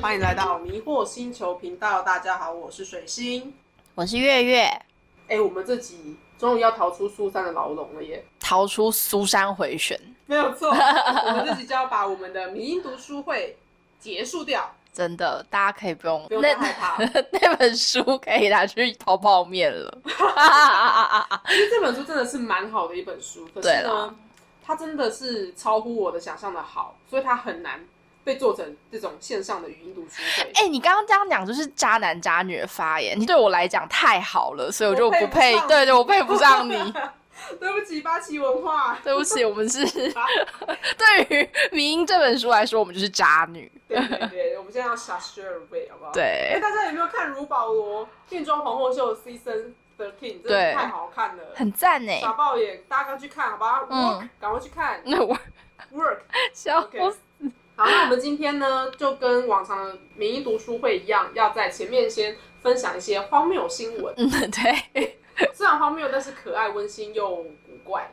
[0.00, 3.54] 欢迎来到迷惑星球频道，大家好，我是水星。
[3.94, 4.64] 我是月月，
[5.28, 8.22] 哎，我们这集终于要逃出苏珊的牢笼了耶！
[8.38, 13.56] 逃出苏珊回旋，没有错，我们这集就要把我们的民音读书会
[13.98, 14.74] 结束掉。
[14.92, 17.02] 真的，大家可以不用不用太害怕
[17.32, 19.98] 那本书可以拿去泡泡面了。
[21.48, 24.14] 其实这本书真的是蛮好的一本书，可是对呢啦，
[24.64, 27.80] 它真的是超乎我的想象的好，所以它很难
[28.22, 30.52] 被做成这种线上的语音读书会。
[30.54, 36.74] 哎、你刚刚这样讲就是渣男渣女的发言，你对我来讲太好了，所以我就不配，不对对，我配不上你。
[37.60, 38.98] 对不起，八旗文化。
[39.02, 39.84] 对不起，我们是
[40.98, 41.42] 对于
[41.72, 43.70] 《迷音》这本书来说，我们就是渣女。
[43.88, 46.12] 对对对，我们现在要 shut your way 好不好？
[46.12, 50.40] 对哎，对，大家有没有看如保罗变装皇后秀 Season Thirteen？
[50.40, 52.12] 真的对太好看了，很赞呢。
[52.20, 55.36] 傻爆眼，大家赶快去看，好吧嗯赶快去看那我
[55.92, 56.18] Work。
[56.54, 56.98] 笑 OK
[57.74, 64.14] 好，那我们今天呢，就跟往常的民意读书会一样，要在前面先分享一些荒谬新闻。
[64.16, 65.18] 嗯，对，
[65.54, 68.12] 虽然荒谬，但是可爱、温馨又古怪。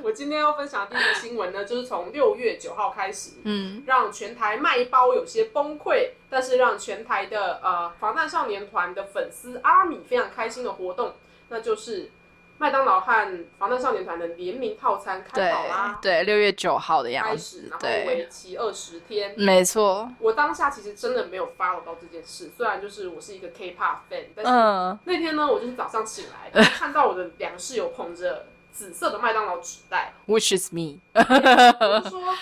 [0.00, 11.14] 我今天要分享的第一个新闻呢，就是从六月九号开始，嗯，让全台卖包有些崩溃，但是让全台的呃防弹少年团的粉丝阿米非常开心的活动，
[11.48, 12.12] 那就是
[12.56, 19.34] 麦当劳和防弹少年团的联名套餐开对跑啦，对，六月九号的开样始，子然，后对，为期二十天。
[19.36, 31.00] 没错，我当下其实真的没有 follow 到这件事，虽然就是我是一个 K-pop fan，但是嗯，那天呢，我就是早上醒来， 看到我的两个室友捧着紫色的麦当劳纸袋，Which is me？
[31.12, 32.34] 我就说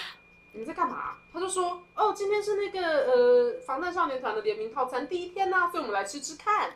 [0.52, 1.16] 你们在干嘛？
[1.32, 6.70] 他就说哦，今天是那个呃防弹少年团的联名套餐第一天呐、所以我们来吃吃看。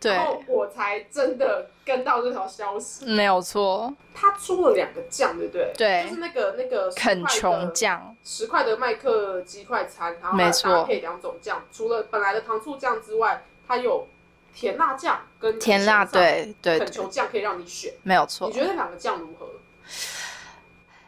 [0.00, 3.04] 对，然后我才真的跟到这条消息。
[3.04, 5.72] 没有错，他出了两个酱，对不对？
[5.76, 8.16] 对就是那个那个肯琼酱。
[8.22, 14.06] 十块的麦克鸡快餐，然后没错搭配两种酱，除了本来的糖醋酱之外，它有
[14.54, 17.92] 甜辣酱跟甜辣，对对肯琼酱可以让你选。
[18.04, 18.54] 没有错你。
[18.54, 19.46] 觉得两个酱如何？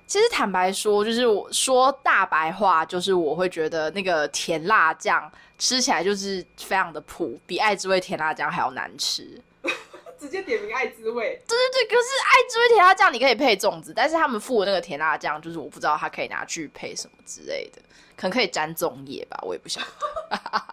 [0.07, 9.41] 其实坦白说，就是我说大白话，就是我会觉得那个甜辣酱吃起来就是非常的普，比爱之味甜辣酱还要难吃。
[10.19, 17.81] 直接点名爱滋味，对对对，可是爱滋味甜辣酱你可以配粽子，但是他们附的那个甜辣酱，就是我不知道它可以拿去配什么之类的，
[18.17, 19.87] 可能可以沾粽叶吧，我也不晓得。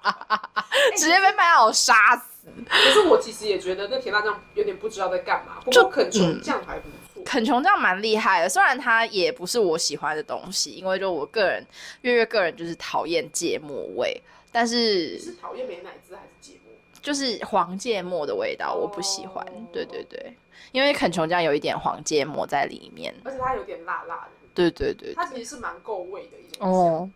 [0.97, 2.49] 直接被麦当劳杀死。
[2.65, 5.61] 可是我其实也觉得那甜辣酱有点不知道在干嘛。
[5.63, 7.23] 不就过肯琼酱还不错。
[7.25, 11.65] 肯琼酱蛮厉害的，虽然它也不是我喜欢的东西，因为就我个人，
[12.01, 14.21] 月月个人就是讨厌芥末味，
[14.51, 16.73] 但是是讨厌美乃滋还是芥末？
[17.01, 19.45] 就是黄芥末的味道我不喜欢。
[19.45, 20.35] 哦对对对，
[20.71, 23.13] 因为肯琼酱有一点黄芥末在里面。
[23.23, 26.69] 而且它有点辣辣的，对对对，它其实是蛮够味的一种酱。
[26.69, 27.09] 哦，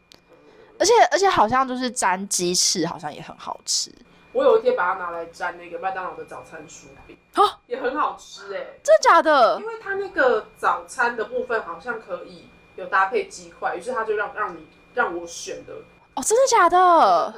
[0.78, 3.92] 而且而且好像就是沾鸡翅，好像也很好吃。
[4.34, 9.66] 我有一天把它拿来沾那个麦当劳的早餐薯饼，哦也很好吃哎、真的假的因？
[9.66, 12.46] 为它那个早餐的部分好像可以
[12.78, 15.74] 有搭配鸡块，于是他就让让你让我选的
[16.22, 17.34] 哦，真的假的？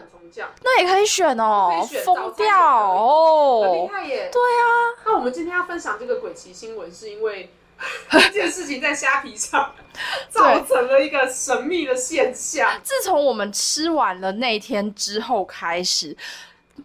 [0.64, 3.90] 那也可以选哦疯掉哦很厉哦！
[3.92, 4.30] 害耶。
[4.32, 4.66] 对啊，
[5.06, 7.52] 那我们今天要分享这个鬼奇新闻，是因为
[8.10, 9.72] 这件事情在虾皮上
[10.30, 12.68] 造成了一个神秘的现象。
[12.82, 16.18] 自从我们吃完了那天之后开始，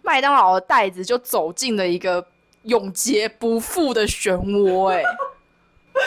[0.03, 2.23] 麦当劳的袋子就走进了一个
[2.63, 4.89] 永劫不复的漩涡。
[4.89, 5.01] 哎，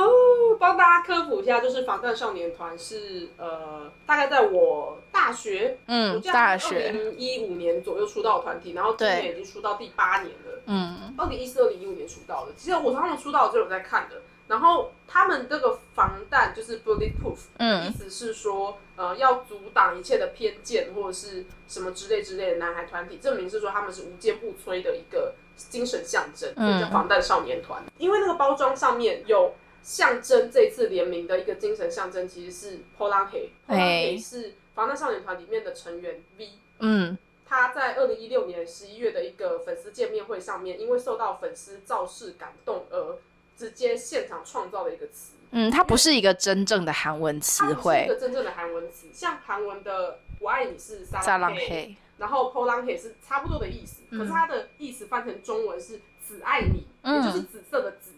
[0.00, 10.60] 哦，帮大家科普一下，就是防弹少年团是呃，大概在我大学，我嗯，大学二零一五年左右出道的团体，然后今年已经出道第八年了。
[10.66, 14.16] 嗯，二零一四、二零一五年出道的，其实我他们出道就有在看的。
[14.48, 27.82] 然后他们这个防弹就是 bulletproof，嗯意思是说，呃，要阻挡一切的偏见或者是什么之类之类的男孩团体，证明是说他们是无坚不摧的一个精神象征，叫嗯防弹少年团。
[27.98, 29.52] 因为那个包装上面有
[29.86, 34.08] 象征这次联名的一个精神象征，其实是 Polan He，Polan 哎。
[34.10, 36.50] He 是防弹少年团里面的成员 V。
[36.80, 37.16] 嗯，
[37.46, 43.16] 他在二零一六年十一月的一个粉丝见面会上面，因为受到粉丝造势感动而
[43.56, 45.34] 直接现场创造了一个词。
[45.52, 47.98] 嗯，它不是一个真正的韩文词汇。
[48.00, 58.10] 是一个，真正的韩文词，像韩文的“我爱你”是撒撒浪嘿，然后 p o l a n he 是差不多的意思，嗯可是它的意思翻成中文是“只爱你”，嗯也就是紫色的紫。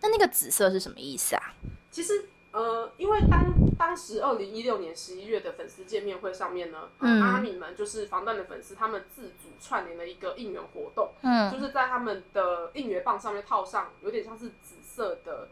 [0.00, 1.54] 那那个紫色是什么意思啊？
[1.90, 3.44] 其实，呃，呃，因为当
[3.76, 7.22] 当时二零一六年十一月的粉丝见面会上面呢，呃嗯。
[7.22, 11.50] 阿米们就是防弹的粉丝，他们自主串联了一个应援活动，嗯。
[11.50, 15.48] 就嗯，是在他们的应援棒上面套上有点像是紫色的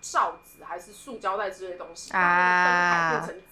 [0.00, 3.49] 罩子还是塑胶袋之类的东西，让他们的灯牌变成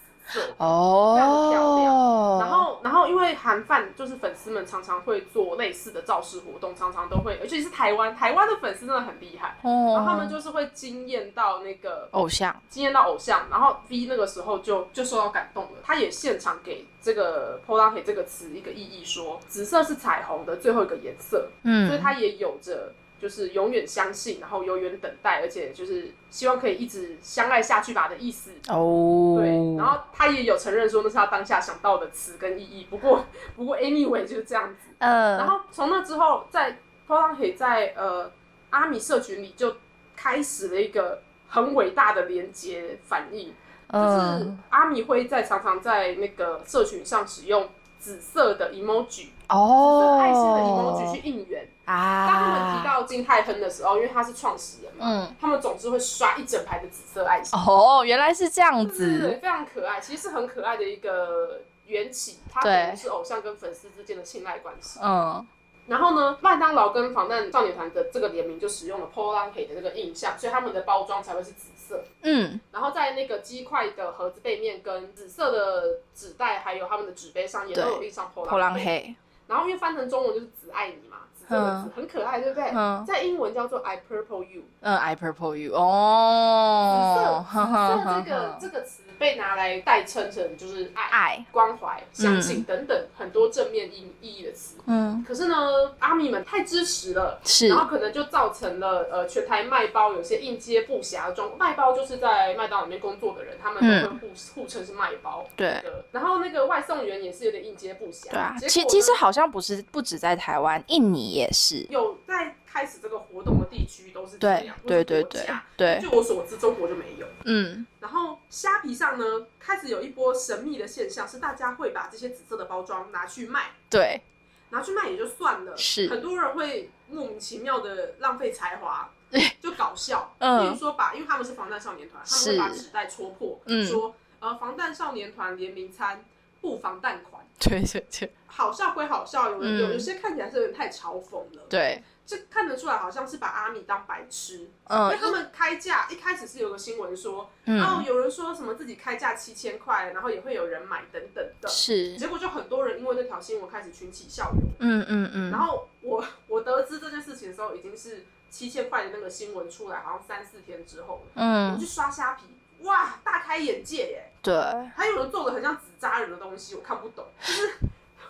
[0.58, 21.88] 哦，然后，然后因为韩范就是粉丝们常常会做类似的造势活动，常常都会，而且是台湾，台湾的粉丝真的很厉害，哦，然后他们就是会惊艳到那个偶像，惊艳到偶像，然后 V 那个时候就就受到感动了，他也现场给这个 p o l a n 这个词一个意义说，紫色是彩虹的最后一个颜色，嗯。
[21.88, 28.52] 所以嗯，它也有着就是永远相信，然后永远等待，而且就是希望可以一直相爱下去吧的意思。
[28.68, 33.26] 哦，对，然后他也有承认说那是他当下想到的词跟意义，不过
[33.56, 34.90] 不过 anyway 就是这样子。
[34.98, 38.30] 嗯，然后从那之后，在 p o l a n 在呃
[38.70, 39.76] 阿米社群里就
[40.14, 43.48] 开始了一个很伟大的连接反应，
[43.92, 47.68] 就是嗯，阿米会在常常在那个社群上使用
[47.98, 51.68] 紫色的 emoji，哦，爱心的 emoji 去应援。
[51.84, 65.00] 啊，当他们提到金泰亨的时候，因为他是创始人嘛，嗯，他们总是会刷一整排的紫色爱心，哦，原来是这样子，非常可爱，其实是很可爱的一个缘起，它可能是偶像跟粉丝之间的信赖关系。
[65.02, 65.46] 嗯，
[65.86, 72.04] 然后呢，麦当劳跟防弹少年团的这个联名就使用了 p o l a n k 的这个印象，所以他们的包装才会是紫色。
[72.20, 79.16] 嗯，然后在那个鸡块的盒子背面跟紫色的纸袋，还有他们的纸杯上也都有印上 p o 破 l a 浪 n k 黑，
[79.48, 82.70] 然后因为翻成中文就是“只爱你”嘛，紫色的紫很可爱，对不对？
[82.74, 84.62] 嗯在英文叫做 “I purple you”。
[84.80, 94.76] 嗯，I purple you，哦，紫色这个 这个词被拿来代称成就是爱、爱，关怀、相信等等很多正面意意义的词。
[94.86, 95.56] 嗯，可是呢，
[95.98, 101.58] 阿米们太支持了，是然，后可能就造成了呃全台卖包有些应接不暇的状况。
[101.58, 105.44] 卖包就是在麦当劳里面工作的人，他们都会互、互称是卖包。
[105.56, 105.68] 对。
[105.68, 108.30] 的，然后那个外送员也是有点应接不暇。
[108.30, 111.86] 对啊，其其实好像不是不止在台湾，印尼也是。
[111.90, 115.44] 有在开始这个活动的地区都是这样，对对对
[115.76, 117.26] 对，据我所知，中国就没有。
[117.44, 119.25] 嗯，然后虾皮上呢，
[119.58, 124.22] 开始有一波神秘的现象，是大家会把这些紫色的包装拿去卖，对，
[124.70, 126.08] 拿去卖也就算了，是。
[126.08, 129.10] 很多人会莫名其妙的浪费才华，
[129.60, 130.62] 就搞笑，嗯。
[130.62, 133.84] 比如说把，因为他们是防弹少年团，他们会把纸袋戳破，嗯。
[133.84, 136.25] 说呃防弹少年团联名餐
[136.60, 138.32] 不防弹款， 对对对。
[138.46, 144.55] 好笑归好笑，有嗯有有些看起来是有点太嘲讽了，，对，这看得出来好像是把阿米当白痴，
[144.90, 154.69] 因为嗯他们开价一开始是有个新闻说，哦，嗯，有人说什么自己开价七千块，然后也会有人买等等的，是，结果就很多人因为那条新闻开始群起效尤。
[154.81, 161.31] 嗯嗯嗯，然后我我得知这件事情的时候，已经是七千块的那个新闻出来，好像三四天之后了。
[161.37, 162.44] 我嗯去刷虾皮，
[162.82, 164.32] 哇，大开眼界耶！
[164.42, 164.54] 对，
[164.96, 167.78] 还有人做的很像纸扎人的东西，我看不懂，就是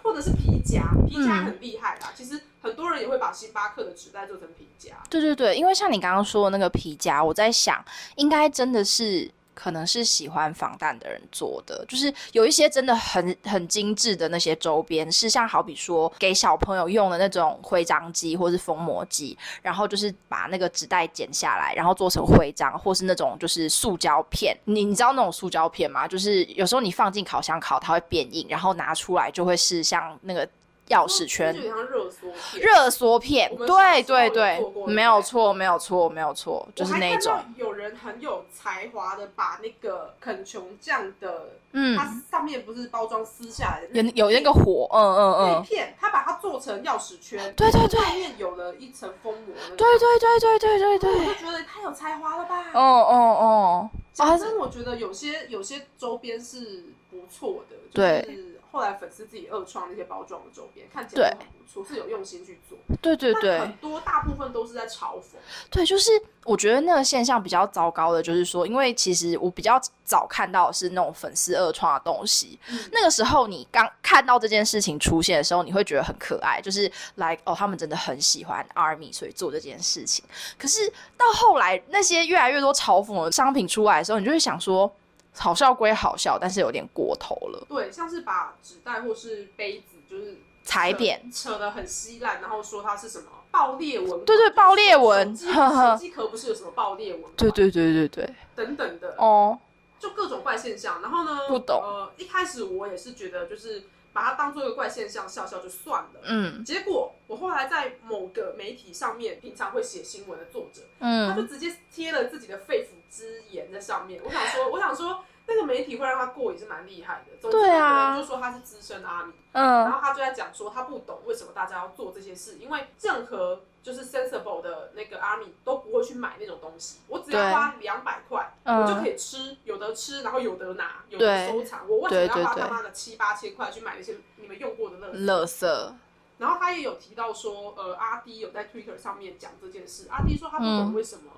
[0.03, 2.12] 或者是皮夹，皮夹很厉害啦。
[2.15, 4.95] 其实很多人也会把星巴克的纸袋做成皮夹。
[5.11, 7.85] 对对对，因为像你刚刚说的那个皮夹，我在想，
[8.17, 9.31] 应该真的是。
[9.59, 24.57] 可能是喜欢防弹的人做的，就是有一些真的很很精致的那些周边，是像好比说给小朋友用的那种徽章机或是封膜机，然后就是把那个纸袋剪下来，然后做成徽章，或是那种就是塑胶片。
[24.65, 26.07] 你你知道那种塑胶片吗？
[26.07, 30.49] 就是有时候你放进烤箱烤，它会变硬，然后拿出来就会是像那个
[30.88, 31.55] 钥匙圈。
[31.55, 32.62] 就像热缩片。
[32.62, 37.38] 热缩片对对对，没有错，没有错，没有错，就是那种。
[37.57, 48.00] 有人很有才华的把那个肯琼酱的，嗯，它上面不是包装撕下来的有有那个火，嗯嗯嗯，那片，他把它做成钥匙圈，对对对。
[48.00, 49.54] 外面有了一层封膜。
[49.76, 52.66] 对对对对对对我对，就觉得太有才华了吧。
[52.75, 58.35] 哦哦哦，反正，我觉得有些有些周边是不错的，就对。
[58.35, 62.77] 是后来粉丝自己二创那些包装的周边，看起来都很不错，是有用心去做。
[63.01, 65.37] 对对对很多大部分都是在嘲讽。
[65.71, 66.11] 对，就是
[66.45, 76.83] 我觉得那个现象比较糟糕的，就是说，因为其实我比较早看到的是那种粉丝二创的东西，嗯那个时候你刚看到这件事情出现的时候，你会觉得很可爱，就是
[77.15, 80.25] like 哦，他们真的很喜欢 ARMY，所以做这件事情。
[80.59, 84.93] 可是到后来那些越来越多嘲讽的商品出来的时候，你就会想说，
[85.38, 87.66] 好笑归好笑，但是有点过头了。
[87.68, 99.59] 对，像是把纸袋或是杯子，就是踩扁扯扯的很稀烂，然后说它是什么爆裂纹，对对爆裂纹手机壳不是有什么爆裂纹嘛，对对对对对，等等的，哦，
[99.99, 101.00] 就各种怪现象。
[101.00, 101.80] 然后呢，不懂。
[101.83, 106.21] 呃，一开始我也是觉得，就是把它当做一个怪现象笑笑就算了。
[106.25, 106.64] 嗯。
[106.64, 111.30] 结果我后来在某个媒体上面，平常会写新闻的作者，嗯。
[111.30, 114.21] 他就嗯，直接贴了自己的肺腑之言在上面。
[114.25, 117.37] 我想说，我想说，那个媒体会让他过也是蛮厉害的。
[117.41, 127.00] 总之，对啊就说他是资深阿米，嗯然嗯后他就在讲说他不懂为什么大家要做这些事，因为任何就是 sensible 的那个阿米都不会去买那种东西。
[127.09, 131.88] 我只要对花两百块，我就可嗯，以吃，有得吃，然后有得拿，有得对收藏。
[131.88, 135.95] 我为什么要花他妈的七八千块去买那些你们用过的乐乐色，
[136.37, 140.09] 然后他也有提到说，呃，阿迪有在 Twitter 上面讲这件事。
[140.11, 141.31] 阿迪说他不懂嗯为什么，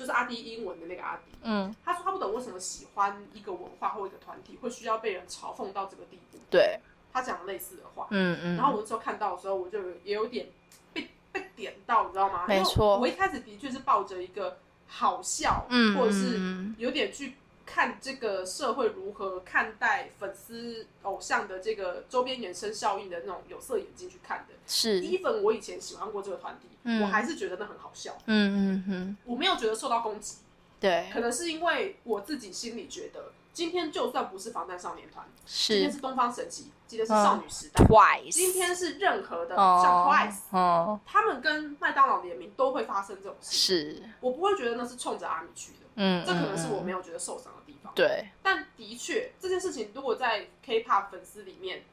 [0.00, 6.38] 就是阿迪英文的那个阿迪，嗯，他说他不懂为什么喜欢一个文化或一个团体会需要被人嘲讽到这个地步。
[6.48, 6.80] 对，
[7.12, 10.48] 他讲类似的话，嗯嗯，然后我那时候看到的时候，我就也有点
[10.94, 12.46] 被被点到，你知道吗？
[12.48, 17.34] 没错我一开始的确是抱着一个好笑，嗯，或者是嗯有点去
[17.72, 24.54] 看这个社会如何看待粉丝偶像的这个周边衍生效应的那种有色眼镜去看的。
[24.66, 27.02] 是，even 我以前喜欢过这个团体，嗯。
[27.02, 30.38] 我还是觉得那很好笑，嗯嗯嗯，我没有觉得受到攻击，
[30.80, 46.84] 对，可能是因为我自己心里觉得，今天就算不是防弹少年团，今天是是东方神起，今天是少女时代，twice，今天是任何的哦像 Twice，哦，他们跟麦当劳联名都会发生这种事，是，我不会觉得那是冲着阿米去的，嗯，这可能是我嗯。
[46.84, 47.92] 没有觉得受伤方。
[47.94, 51.84] 对，但的确，这件事情如果在 K-pop 粉丝里面，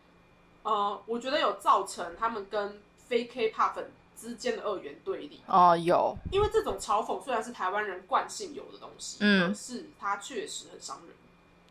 [0.63, 5.41] 呃，我觉得有造成他们跟非 K-pop 粉之间的二元对立。
[5.47, 9.47] 哦，有，因为这种嘲讽虽然是台湾人惯性有的东西，嗯。
[9.47, 11.15] 可是它确实很伤人。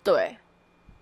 [0.05, 0.37] 对，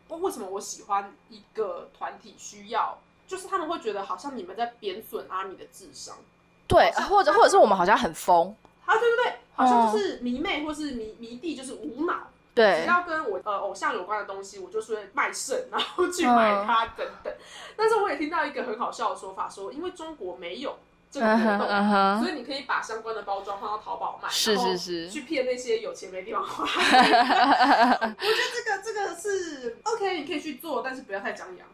[0.08, 6.16] 为为什么我喜欢一个团体需要，就是他们会觉得好像你们在贬损阿米的智商，
[6.66, 8.56] 对，或者或者是我们好像很疯，
[8.86, 17.32] 啊，对对对，好像就是迷妹或是迷迷弟，就是无脑，只，要跟我呃偶像有关的东西，我就是会卖肾，然后去买它等等。
[17.76, 20.78] 但是我也听到一个很好笑的说法，说因为中国没有
[21.10, 26.64] 这个活动，所以你可以把相关的包装放到淘宝卖，是是是去骗那些有钱没地方花。
[26.64, 31.66] 我觉得这个这个是 OK，你可以去做，但是不要太张扬。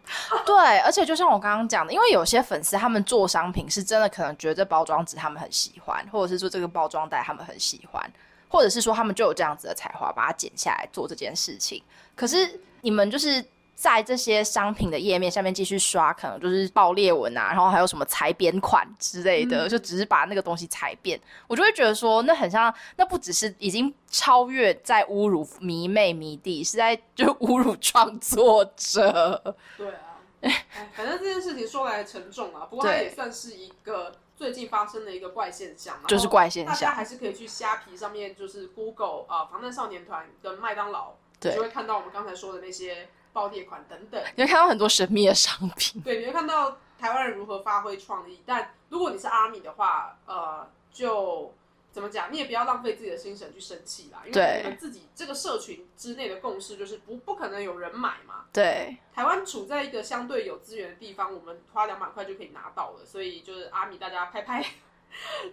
[0.44, 8.12] 对，而且就像我刚刚讲的，因为有些粉丝他们做商品是真的可能觉得这包装纸他们很喜欢，或者是说这个包装袋他们很喜欢，
[8.50, 11.82] 或者是说他们就有这样子的才华，把它剪下来做这件事情。
[12.14, 13.42] 可是你们就是
[13.74, 29.56] 在这些商品的页面下面继续刷，可能就是爆裂纹啊，然后还有什么裁边款之类的，嗯就只是把那个东西裁变，我就会觉得说，那很像，那不只是已经超越在侮辱迷妹迷弟，是在就侮辱创作者。
[29.78, 44.18] 对啊，哎，反正这件事情说来沉重啊，不过它也算是一个最近发生的一个怪现象，就是怪现象大家还是可以去虾皮上面，就是 Google 啊、防弹少年团跟麦当劳，对你就会看到我们刚才说的那些爆裂款等等。
[44.36, 46.00] 你会看到很多神秘的商品。
[46.00, 48.40] 对，你会看到台湾人如何发挥创意。
[48.46, 51.52] 但如果你是阿米的话，呃，就
[51.92, 54.62] 怎么讲，你也不要浪费自己的心神去生气啦，因为对。
[54.62, 58.44] 你们自己这个社群之内的共识就是不不可能有人买嘛。
[58.52, 64.64] 对，台湾处在一个相对有资源的地方，我们花两百块就可以拿到了，所以就是阿米，大家拍拍，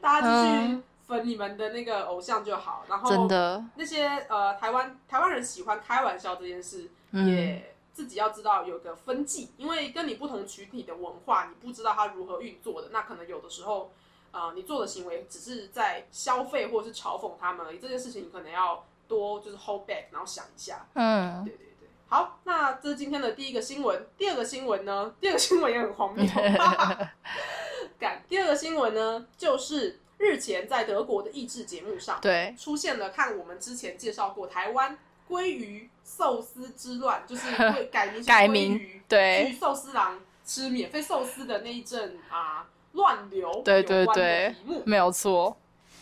[0.01, 0.84] 大家继续嗯。
[1.08, 2.86] 粉你们的那个偶像就好。
[2.89, 13.94] 然后真的，那些呃台湾台湾人喜欢开玩笑这件事，嗯，也自己要知道有个分际，因为跟你不同群体的文化，你不知道它如何运作的，那可能有的时候，
[14.38, 17.79] 呃，你做的行为只是在消费或者是嘲讽他们而已。
[17.79, 20.86] 这件事情你可能要多就是 hold back，然后想一下。
[20.94, 24.06] 嗯，对对对，好，那这是今天的第一个新闻。
[24.15, 26.24] 第二个新闻呢，第二个新闻也很荒谬。
[27.98, 34.96] 干，第二个新闻呢，就是日前在德国的益智节目上，对，出现了看我们之前介绍过台湾
[35.27, 44.53] 鲑鱼寿司之乱，就是 会改名改名鱼，对去寿司郎吃免费寿司的那一阵啊乱流对对对。
[44.83, 45.55] 没有错，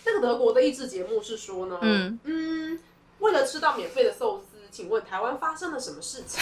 [0.03, 2.79] 这个德国的益智节目是说呢，嗯嗯，
[3.19, 6.41] 为了吃到免费的寿司，请问台湾发生了什么事情？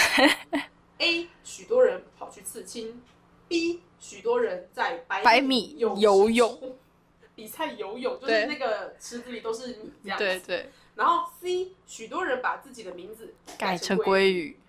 [0.99, 1.27] A.
[1.43, 3.01] 许多人跑去刺青
[3.49, 3.79] ；B.
[3.99, 6.77] 许多人在百百米游泳，
[7.35, 10.23] 比赛游泳，就是那个池子里都是米这样子。
[10.23, 14.59] 对对，然后 C，许多人把自己的名字改成鲑鲑鱼，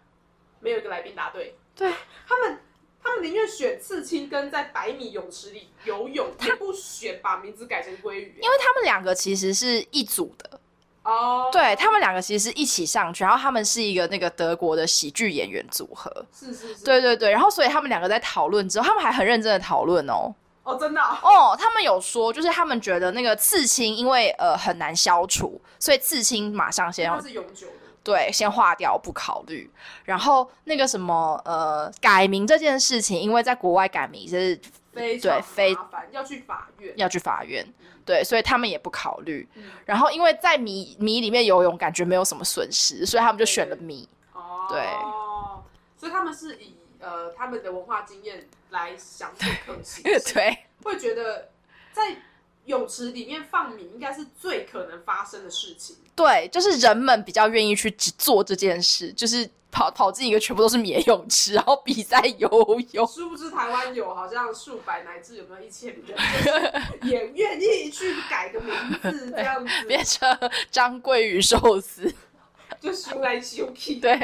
[0.60, 1.54] 没有一个来宾答对。
[1.76, 1.92] 对，
[2.26, 2.58] 他们
[3.04, 8.38] 他们宁愿选刺青跟在百米泳池里游泳，也不选把名字改成鲑鱼。
[8.40, 10.58] 因为他们两个其实是一组的，
[11.02, 27.83] 哦，对他们两个其实是一起上去，然后他们是一个那个德国的喜剧演员组合，是是是，对对对，然后所以他们两个在讨论之后，他们还很认真的讨论哦，哦，真的啊、哦，他们有说，就是他们觉得那个刺青因为呃很难消除，所以刺青马上先要它是永久的。
[28.04, 29.68] 对，先划掉不考虑。
[30.04, 34.60] 然后那个什么呃，改名这件事情，因为在国外改名是
[34.92, 36.92] 非常对非麻烦，要去法院。
[36.96, 37.66] 要去法院，
[38.04, 39.48] 对，所以他们也不考虑。
[39.54, 44.06] 嗯然后因为在米米里面游泳，感觉没有什么损失，所以他们就选了米。
[44.34, 44.86] 哦，对，
[45.96, 51.48] 所以他们是以呃他们的文化经验来想这可行性，对，会觉得
[51.92, 52.18] 在
[52.66, 55.96] 泳池里面放米应该是最可能发生的事情。
[56.16, 62.48] 对，就是人们比较愿意去只做这件事，就是跑跑进一个全部都是棉泳池，然后比赛游
[62.92, 63.06] 泳。
[63.06, 66.16] 殊不知台湾有好像数百乃至有没有一千人，
[67.02, 70.38] 也愿意去改个名字 这样子，变成
[70.70, 72.14] 张桂宇寿司，
[72.80, 73.96] 就修来修去。
[73.96, 74.16] 对，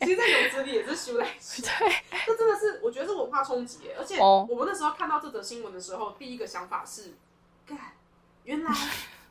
[0.00, 1.62] 其实，在泳池里也是修来修去。
[1.62, 1.92] 对，
[2.26, 7.14] 这真的是我觉得是文化冲击，而且哦我们那时候看到这则新闻的时候，第一个想法是，
[7.66, 7.78] 干，
[8.44, 8.74] 原来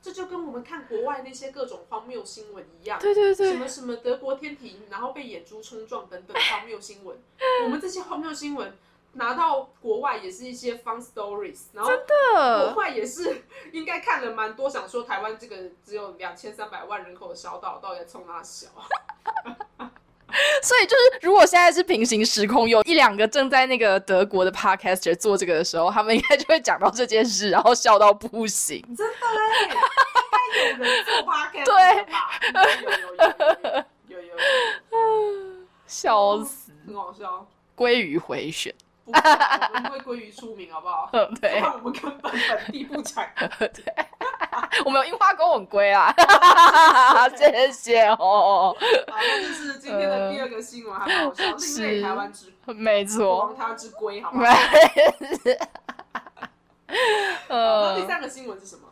[0.08, 7.22] 这就跟我们看国外那些各种荒谬新闻一样，对对对，什么什么德国天体，然后被野猪冲撞等等 荒谬新闻。
[7.66, 8.74] 我们这些荒谬新闻
[9.14, 18.70] 拿到国外也是一些 fun stories，然后国的，外也是应该看了蛮多，想说台湾这个只有两千三百万人口的小岛，到底在冲哪小？
[20.62, 28.82] 所以就是，如果现在是平行时空，有一两个正在那个德国的 podcaster 做这个的时候，他们应该就会讲到这件事，然后笑到不行。
[28.96, 31.74] 真的嘞，应该有人做 podcast 对。
[34.08, 34.36] 有有有有有有有，
[35.88, 37.48] 笑死，很好笑。
[37.76, 38.74] 鲑鱼回旋，
[39.12, 39.18] 不
[39.74, 41.10] 我们会归于出名，好不好？
[41.14, 43.32] 嗯，对但我们根本本地不产。
[43.60, 43.72] 对
[44.86, 46.14] 我们有樱花公吻龟啊，
[47.36, 54.42] 谢谢哦，好，那就是今天的第二个新闻，还蛮好笑，另类台湾之没错王，台湾之龟，好吗？
[54.42, 54.56] 没，好
[56.88, 58.87] 那第呃，三个新闻是什么？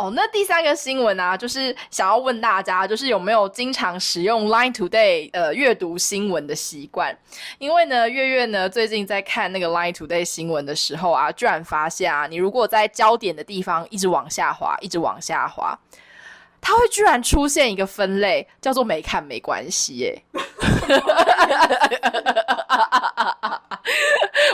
[0.00, 7.14] 哦，那第三个新闻啊，就是想要问大家，就是有没有经常使用 Line Today 呃阅读新闻的习惯？
[7.58, 15.78] 因为呢，月月呢最近在看那个 Line Today 新闻的时候啊，居然发现啊，你如果在焦点的地方一直往下滑，一直往下滑，
[16.62, 20.22] 它会居然出现一个分类，叫做没看没关系耶。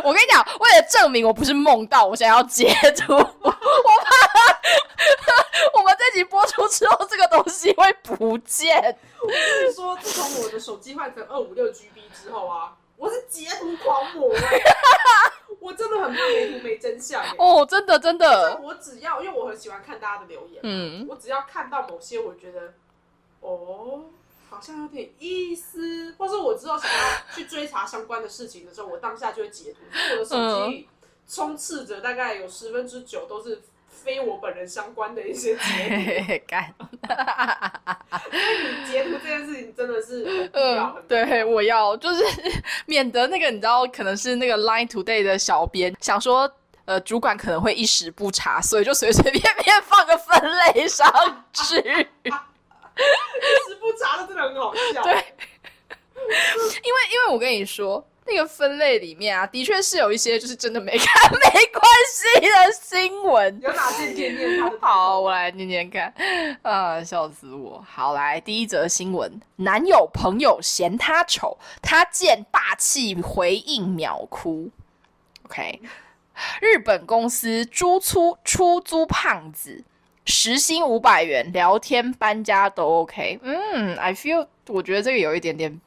[0.02, 4.25] 我跟你讲，为了证明我不是梦到，我想要截图， 我怕
[5.74, 8.98] 我们这集播出之后，这个东西会不见。
[9.20, 9.36] 我跟
[9.68, 14.60] 你说，自从我的手机换成二五六 GB 之后啊，我是截图狂魔哎、
[15.60, 17.34] 我真的很怕没图没真相、欸。
[17.38, 22.74] 哦，真的真的，我只要，因为我很喜欢看大家的留言，嗯，我只要看到某些我觉得，
[23.40, 24.04] 哦，
[24.48, 26.96] 好像有点意思，或是我知道想要
[27.34, 29.78] 去追查相关的事情的时候，我当下就会截图，
[30.24, 30.88] 所以我的手机
[31.28, 33.60] 充斥着大概有十分之九都是
[34.04, 42.22] 非我本人相关的一些截嘿嘿嘿干，图，所以你截图这件事情真的是很必要，嗯很，必要对，我要就是
[42.86, 46.50] 免得那个你知道，可能是那个 Line Today 的小编想说。
[46.86, 50.40] 呃，主管可能会一时不察，所以就随随便便放个分
[50.72, 51.04] 类上
[51.52, 51.74] 去。
[51.82, 55.02] 一时不察的真的很好笑。
[55.02, 61.38] 对因为因为我跟你说，那个分类里面啊，的确是有一些就是真的没看 没
[61.72, 63.60] 关系的新闻。
[63.62, 64.78] 有哪些念念他的？
[64.82, 66.12] 好，我来念念看，
[66.62, 67.84] 啊，笑死我！
[67.88, 74.70] 好，来第一则新闻：男友朋友嫌他丑，他见霸气回应秒哭。
[75.44, 75.80] OK，
[76.60, 79.84] 日本公司租出出租胖子，
[80.24, 83.38] 时薪五百元，聊天搬家都 OK。
[83.42, 85.80] 嗯，I feel，我觉得这个有一点点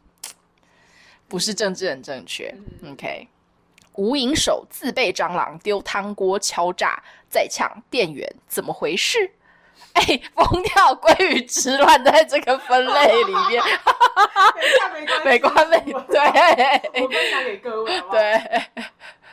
[1.30, 2.54] 不是政治很正确。
[2.82, 3.28] 嗯 OK，
[3.94, 9.32] 无影手自备蟑螂，丢汤锅敲诈，再抢店员，怎么回事？
[9.94, 10.04] 哎，
[10.36, 13.63] 疯掉鲑鱼之乱在这个分类里面，
[15.26, 18.12] 没关系，没对我分享给各位，好好？
[18.13, 18.63] 对。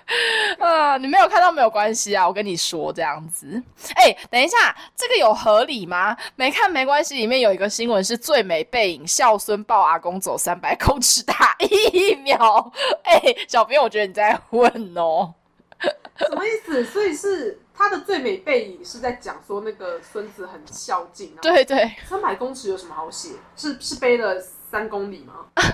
[0.60, 3.60] 啊，你没有看到没有关系啊，我跟你说这样子。
[3.94, 6.16] 哎、等一下，这个有合理吗？
[6.36, 12.72] 没看没关系，里面有一个新闻是最美背影，孝孙抱阿公走三百公尺打疫苗。
[13.02, 15.34] 哎、小编，我觉得你在混哦。
[15.80, 16.84] 什么意思？
[16.84, 23.30] 所以是他的最美背影是在讲说那个孙子很孝敬啊。，对对，三百公尺有什么好写？
[23.56, 24.42] 是是背了
[24.76, 25.34] 三公里吗？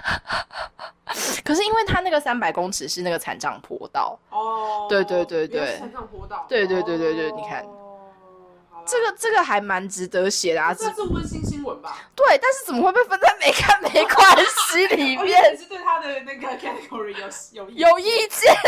[1.45, 6.47] 可是因为他那个三百公尺是那个残障坡道，哦，对对对对原来是山上坡道。
[6.49, 7.65] 对对对对对你看
[8.87, 10.73] 这个这个还蛮值得写的啊。
[10.73, 11.99] 这是温馨新闻吧？
[12.15, 14.37] 对，但是怎么会被分在没看没关
[14.71, 15.43] 系里哦面？
[15.53, 17.17] 你是对他的那个 category
[17.53, 18.55] 有有意有意见？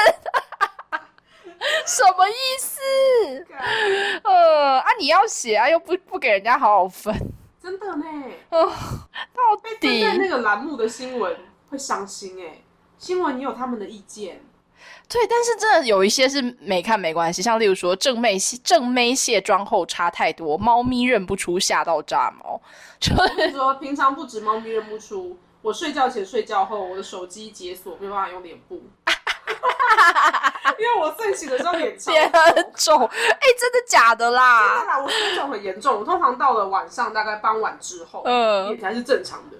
[1.86, 2.80] 什么意思？
[3.48, 3.58] 干
[4.24, 7.14] 呃啊，你要写啊，又不不给人家好好分。
[7.64, 8.04] 真的呢。
[8.50, 8.70] 哦，
[9.32, 11.34] 到底在那个栏目的新闻
[11.70, 12.62] 会伤心哎、
[12.98, 14.42] 新闻也有他们的意见，
[15.08, 22.60] 对，但是真的有一些是没看没关系，像例如说正妹正妹卸妆后差太多，猫咪认不出，吓到炸毛，
[23.00, 28.82] 就就是说平常不止猫咪认不出，我睡觉前、睡觉后，我的手机解锁没有办法用脸部，
[30.78, 34.60] 因为我睡醒的时候脸超脸很肿，哎、真的假的啦？
[34.60, 34.80] 真啦？
[34.80, 38.66] 的啦，我水肿很严重，我通常到了晚上大概傍晚之后，嗯。
[38.66, 39.56] 脸才是正常的，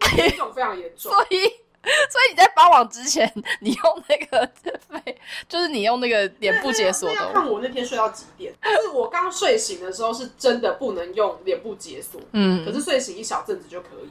[0.08, 1.12] 水肿非常严重。
[1.12, 1.50] 所以，
[2.10, 4.48] 所以你在发网之前，你用那个
[5.48, 8.52] 就是你用那个脸部解锁的，看我那天睡到几点。
[8.60, 14.10] 但是我刚睡醒的时候是真的不能用脸部解锁，嗯可嗯，是睡醒一小阵子就可以。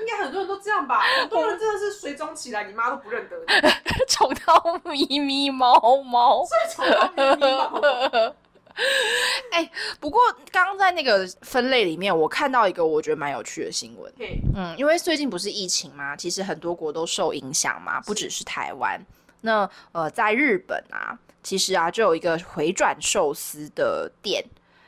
[0.00, 1.00] 应该很多人都这样吧？
[1.20, 3.68] 很多人真的是水肿起来，你妈都不认得你，
[4.08, 6.44] 宠到咪咪猫猫。
[6.46, 8.34] 睡肿到咪咪毛。
[9.50, 10.20] 哎、不过
[10.52, 14.12] 刚刚在那个分类里面，我看到一个我觉得蛮有趣的新闻。
[14.18, 19.00] 嘿，嗯，因为最近不是疫情嘛，其实很多国都受影响嘛，不只是台湾。
[19.40, 24.44] 那呃，在日本啊，其实啊，就有一个回转寿司的店，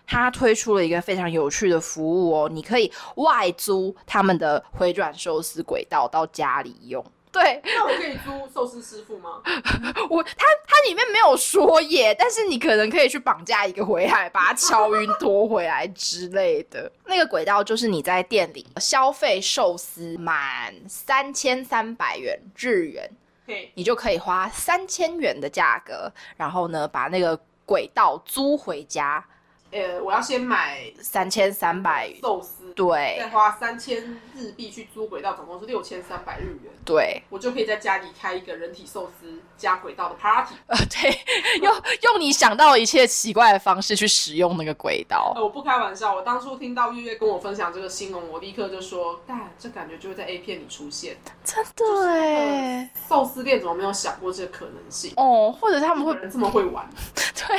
[0.06, 7.04] 它推出了一个非常有趣的服务哦，你可以外租他们的回转寿司轨道到家里用。
[7.32, 9.40] 对那我可以租寿司师傅吗？
[10.10, 16.90] 我，它它里面没有说耶，但是你可能可以去绑架一个回来，把它敲晕拖回来之类的。
[17.06, 23.08] 那个轨道就是你在店里消费寿司满三千三百元日元，
[23.46, 29.24] 嘿，你就可以花三千元的价格，然后呢把那个轨道租回家，
[29.70, 32.12] 呃，我要先买三千三百。
[32.20, 40.54] 寿司，对再花三千日币去租轨道，总共是六千三百日元，对，我就可以在家里开一个人体寿司加轨道的 party。
[40.66, 41.10] 呃对，
[41.62, 45.32] 用用你想到一切奇怪的方式去使用那个轨道。
[45.36, 51.16] 呃，我不开玩笑，我当初听到月月跟我分享这个新闻，我立刻就说，但，这感觉就会在 A 片里出现。
[51.44, 55.12] 真的哎，寿司店怎么没有想过这个可能性？
[55.16, 56.88] 哦，或者他们会这么会玩，
[57.46, 57.58] 对，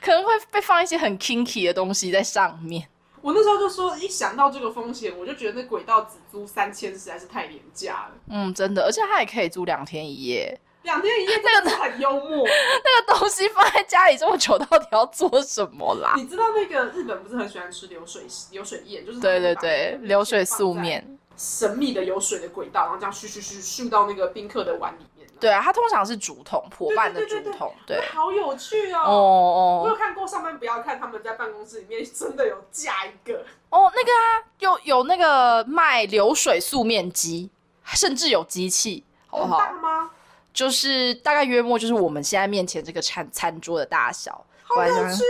[0.00, 2.86] 可能会被放一些很 kinky 的东西在上面。
[3.22, 8.12] 我那时候就说，一想到这个风险，我就觉得那轨道只租三千实在是太廉价了。
[8.28, 10.58] 嗯，真的，而且它也可以租两天一夜。
[10.84, 12.46] 两天一夜真的很幽默。
[12.82, 16.14] 那个东西放在家里这么久，到底要做什么啦？
[16.16, 21.18] 你知道那个日本不是很喜欢吃流水流水宴，就是对对对，流水素面。
[21.36, 25.09] 神秘的有水的轨道，然后这样咻咻咻咻到那个宾客的碗里面。
[25.40, 27.72] 对啊，它通常是竹筒，破半的竹筒。
[27.86, 29.80] 对，好有趣哦哦哦！
[29.82, 37.50] 我哦有看过上班不要看，他们在办公室里面真的有架一个，哦，那个啊，有有那个卖流水素面机，
[37.84, 39.58] 甚至有机器，好不很好？
[39.58, 40.10] 大吗？
[40.52, 44.44] 就是大概约莫就是我们现在面前这个餐餐桌的大小。
[44.74, 45.22] 好有趣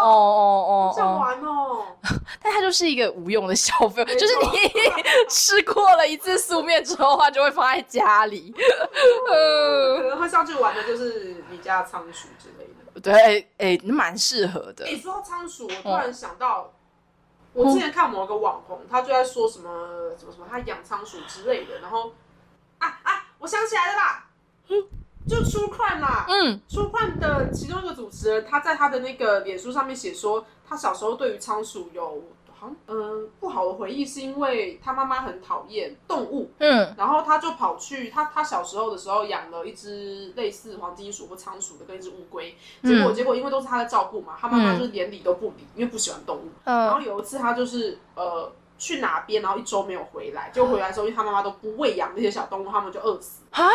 [0.00, 0.08] 哦哦！
[0.08, 1.86] 哦哦想哦，玩哦！
[2.42, 4.46] 但它就是一个无用的消费，就是你
[5.28, 8.54] 吃过了一次素面之后，它就会放在家里。
[9.28, 13.00] 呃，可能会上去玩的就是你家的仓鼠之类的。
[13.00, 14.96] 对，哎、那蛮适合的哎、。
[14.96, 16.72] 说到仓鼠，我突嗯然想到，
[17.52, 19.70] 我之前看某个网红，他就在说什么
[20.18, 22.12] 什么什么，他养仓鼠之类的，然后
[22.78, 24.24] 啊啊，我想起来了啦，
[25.28, 26.26] 就 True Crime 啦。
[26.28, 32.24] 嗯，True Crime 的其中一个主持人，他在他的那个脸书上面写说，他小时候对于仓鼠有
[32.58, 36.92] 好像嗯、呃不好的回忆，是因为他妈妈很讨厌动物，嗯。
[36.96, 46.48] 然后他就跑去他他小时候的时候养了一只类似黄金鼠或仓鼠的跟一只乌龟，结果、嗯结果因为都是他在照顾嘛，他妈妈就是连理都不理，因为不喜欢动物。
[46.64, 53.42] 然后嗯有一次他就是呃去哪边，然后一周没有回来，就回来之后，因为他妈妈都不喂养那些小动物，他们就饿死。
[53.50, 53.68] 啊。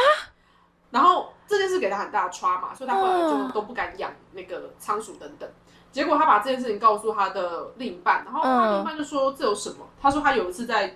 [0.92, 5.50] 然后这件事给他很大的 trauma，所以他后来就嗯都不敢养那个仓鼠等等。
[5.92, 9.86] 结果他把这件事情告诉他的另一半，然后他另一半就说这有什么？
[10.02, 10.96] 他说他有一次在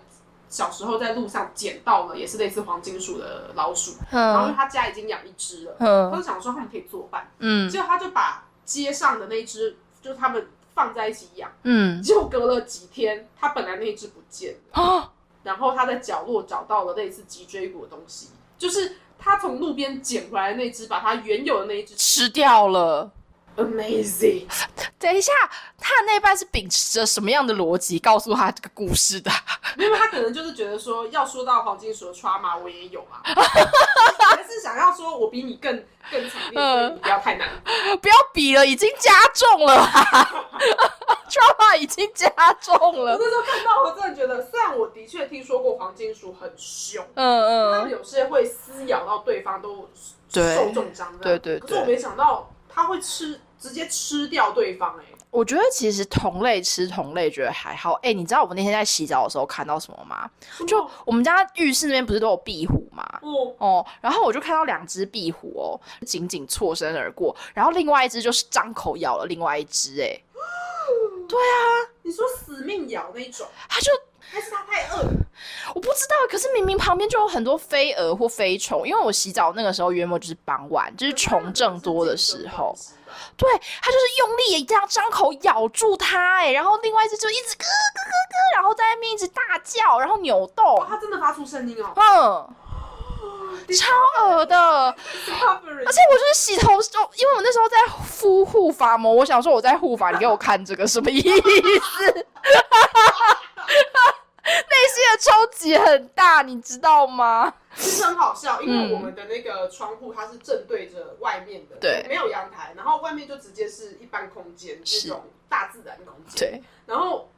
[0.50, 11.52] 小时候在路上捡到了也是类似黄金鼠的老鼠，然后他家已经养一只了，他嗯就想说他们可以作伴，嗯结果他就把街上的那只就是他们放在一起养。
[11.64, 15.12] 嗯结果隔了几天，他本来那一只不见了，啊，
[15.44, 23.12] 然后他在角落找到了类似脊椎骨的东西，就是他从路边捡回来那只，把他原有的那一只吃掉了。
[23.58, 24.46] amazing，
[25.00, 25.34] 等一下，
[25.80, 29.32] 他那一半是秉持着什么样的逻辑告诉他这个故事的？
[29.78, 33.22] 因为他可能就是觉得说，要说到黄金鼠的 trauma，我也有啊，
[34.36, 35.72] 还是想要说我比你更
[36.12, 37.50] 更惨烈，所以你不要太难。
[38.02, 39.76] 不要比了，已经加重了。
[39.76, 40.46] 啦
[41.30, 42.30] ，drama 已经加
[42.62, 42.82] 重了。
[42.92, 43.18] 我了。
[43.20, 49.90] 那时候看到，我真的觉得，虽然我的确听说过黄金鼠很凶，嗯嗯，他们有些会撕咬到对方都
[50.32, 50.56] 对。
[50.56, 57.94] 受重伤的，对对对可是我没想到他会吃直接吃掉对方、哎，我觉得其实同类吃同类觉得还好。
[58.04, 60.30] 哎、你知道我那天在洗澡的时候看到什么吗？
[60.68, 63.04] 就我们家浴室那边不是都有壁虎吗？
[63.22, 70.22] 哦，哦，然后我就看到两只壁虎哦，紧紧错身而过，然后另外一只就是张口咬了另外一只， 哎，
[72.04, 73.92] 你说死命咬那种，它就
[74.32, 75.04] 还是它太饿？
[75.76, 82.76] 我不知道，可是明明旁边就有很多飞蛾或飞虫，因为我洗澡那个时候约莫就是傍晚，就是虫正多的时候，
[83.36, 83.50] 对，
[83.82, 92.56] 它就是用力这样张口咬住它，哎，然后另外一只就一直咯咯咯咯，然后在那边一直大叫，然后扭动哇，，它真的发出声音哦嗯，
[93.74, 94.58] 超恶的。
[94.58, 94.96] 而
[95.92, 101.32] 且我就是洗头，就因为我那时候在敷护发膜，我想说我在护发，你给我看这个什么意思？
[104.48, 104.54] 内
[104.88, 107.54] 心的冲击很大，你知道吗？
[107.76, 116.50] 其实很好笑，因为嗯我们的那个窗户它是正对着外面的，对没有阳台，然后外面就直接是一般空间，是那种大自然空间。
[116.50, 117.30] 对，然后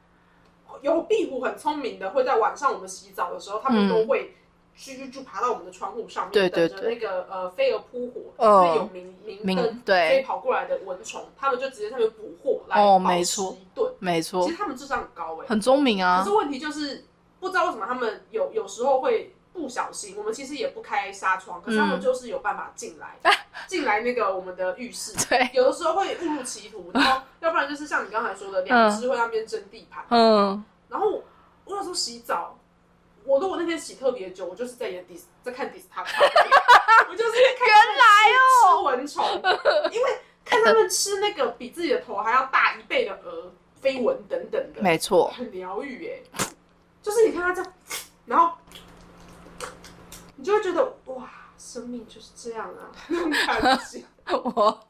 [0.82, 4.36] 有壁虎很聪明的，会在晚上我们洗澡的时候，他们嗯都会
[4.80, 13.94] 咻咻咻爬到我们的窗户上面，对对等着那个呃飞蛾扑火，嗯因为有明明对所以跑过来的蚊虫，他们就直接在那边捕获来哦没错一顿。
[14.00, 16.36] 没错其实，他们智商很高哎、很聪明啊可是。
[16.36, 17.04] 问题就是
[17.42, 23.18] 不知道为什么他们有有时候会不小心，我们其实也不开纱窗，可是他们嗯就是有办法进来，
[23.68, 25.13] 进来那个我们的浴室。
[25.28, 30.06] 对，有的时候会误入歧途，然后 要不然就是像你刚才说的，两只会那边争地盘。
[30.10, 31.24] 嗯，然后我
[31.65, 32.58] 我有时候洗澡，
[33.26, 36.02] 我跟我那天洗特别久，我就是在演 dis 在看 dis 他
[37.10, 38.04] 我就是在看原来
[38.36, 39.26] 哦吃蚊虫，
[39.92, 46.20] 因为看他们吃那个比自己的头还要大一倍的蛾、飞蚊等等的，没错，很疗愈哎。
[47.02, 47.74] 就是你看他这样，
[48.26, 48.54] 然后
[50.36, 54.04] 你就会觉得哇，生命就是这样啊，那种感觉。
[54.56, 54.88] 我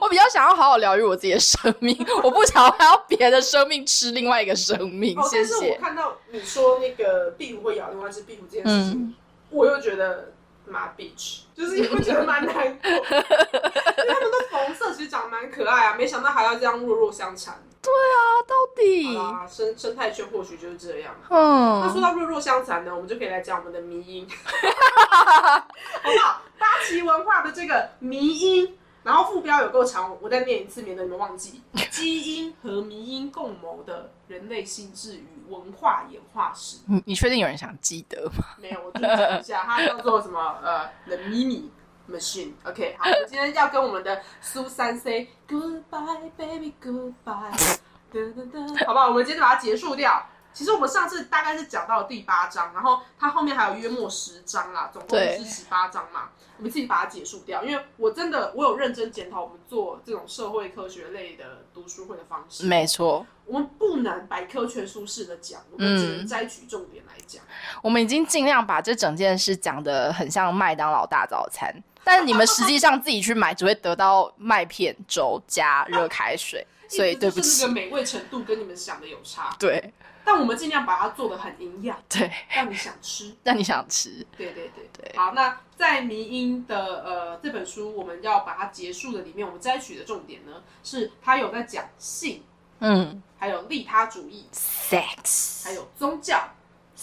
[0.00, 5.78] 我比较想要好好疗愈我自己的生命，我不想要还要别的生命吃另外一个生命，哦，谢但是我谢。
[5.80, 9.14] 看到你说那个壁虎会咬另外一只壁虎这件事情，嗯
[9.50, 10.32] 我又觉得
[10.66, 17.60] 妈 bitch，就是也会觉得蛮难过， 因为他们都红色，其实长得蛮可爱啊，没想到还要这样弱弱相残。
[17.88, 21.14] 啊，到底，啊，生生态圈或许就是这样。
[21.28, 24.28] 那说嗯，到弱弱相残呢，我们就可以来讲我们的迷音，
[25.10, 25.64] 好
[26.02, 26.42] 不好？
[26.58, 31.62] 八旗文化的这个迷音，然后副标有够长，我再念一次，免得你们忘记。
[31.90, 36.78] 基因和迷音共谋的人类心智与文化演化史。
[36.86, 38.44] 你你确定有人想记得吗？
[38.58, 40.58] 没有，我就讲一下，它叫做什么？
[40.62, 41.64] 呃，The Mini
[42.10, 42.52] Machine。
[42.64, 47.78] OK，好，我们今天要跟我们的苏三 say goodbye, baby, goodbye。
[48.12, 49.08] 噔噔噔，好不好？
[49.08, 50.26] 我们今天就把它结束掉。
[50.52, 56.30] 其实我们上次大概是讲到了第八章，然后它后面还有约莫十章啦，总共是十八章嘛。
[56.58, 62.66] 我们自己把它结束掉，因为我真的我有认真检讨我们做这种社会科学类的读书会的方式。
[62.66, 67.42] 没错，我们不能百科全书式的讲，我们只能嗯摘取重点来讲。
[67.80, 71.72] 我们已经尽量把这整件事讲的很像麦当劳大早餐，
[72.04, 77.42] 但是你们实际上自己去买，只会得到麦片粥加热开水， 所以对不起。
[77.42, 79.92] 就是那个，美味程度跟你们想的有差，对。
[80.22, 83.34] 但我们尽量把它做的很营养，对，让你想吃。
[83.42, 85.16] 让你想吃，对对对对。
[85.16, 92.42] 好，那在迷音的呃这本书，我们要把它结束的里面，我们摘取的重点呢，是它有在讲性，
[92.80, 93.22] 嗯。
[93.38, 96.38] 还有利他主义，，sex，还有宗教，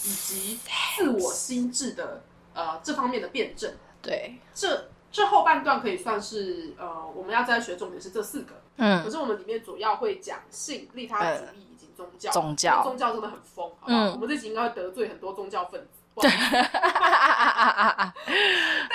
[0.04, 0.60] 以及
[0.96, 3.74] 自我心智的呃这方面的辩证。
[4.02, 12.32] 对，这这后半段可以算是呃我们要再学重点是这四个，嗯可嗯，是我们里面主要会讲性、利他主义以及宗教。
[12.32, 14.00] 宗教宗教真的很疯，好不好？
[14.00, 15.88] 嗯我们这集应该会得罪很多宗教分子。
[16.18, 16.38] 不好意思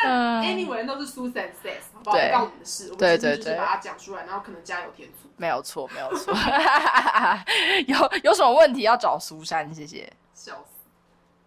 [0.03, 2.17] 但 anyway 都是 Susan says，好不好？
[2.17, 5.29] 嗯对不干我们的事，我们对其实就是对对把它讲出来，然后可能加油添醋。
[5.37, 6.35] 没有错，没有错，
[7.87, 10.13] 有有什么问题要找苏珊，谢谢。
[10.35, 10.72] 笑死。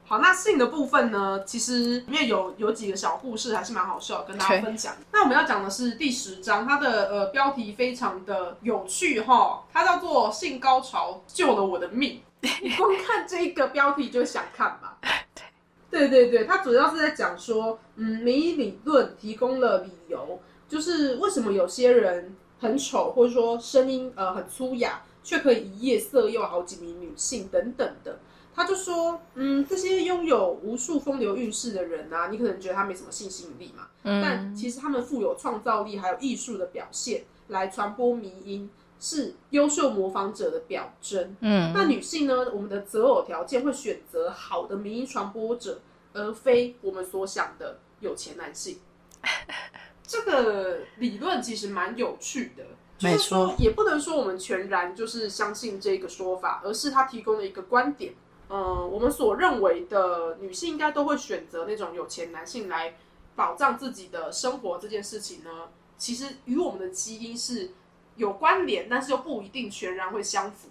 [0.07, 4.95] 好，那性的部分呢，其实里面有有几个小故事，还是蛮好笑，跟大家分享。
[5.11, 12.21] 那我们要讲的是第十章，它的呃标题非常的有趣哈，它叫做“性高潮救了我的命
[12.61, 14.93] ”。你光看这一个标题就想看嘛？
[15.89, 20.39] 对对对，它主要是在讲说，嗯，民意理论提供了理由，
[20.69, 28.19] 就是为什么有些人很丑，或者说声音呃很粗哑，却可以一夜色诱好几名女性等等的。
[28.55, 41.35] 他就说，嗯，这些拥有无数风流韵事的人啊，你可能觉得他没什么性吸引力嘛，但嗯，其实他们富有创造力，还有艺术的表现，来传播迷音，是优秀模仿者的表征。
[41.41, 42.49] 嗯，那女性呢？
[42.53, 45.81] 我们的择偶条件会选择好的迷音传播者，
[46.13, 48.77] 而非我们所想的有钱男性。
[50.07, 52.63] 这个理论其实蛮有趣的，
[52.97, 58.13] 就是没错说，也不能说我们全然就是相信这个说法，而是他提供了一个观点。
[58.49, 62.95] 嗯，我们所认为的女性应该都会选择那种有钱男性来
[63.35, 67.71] 保障自己的生活这件事情呢，其实与我们的基因是
[68.15, 70.69] 有关联，但是又不一定全然会相符。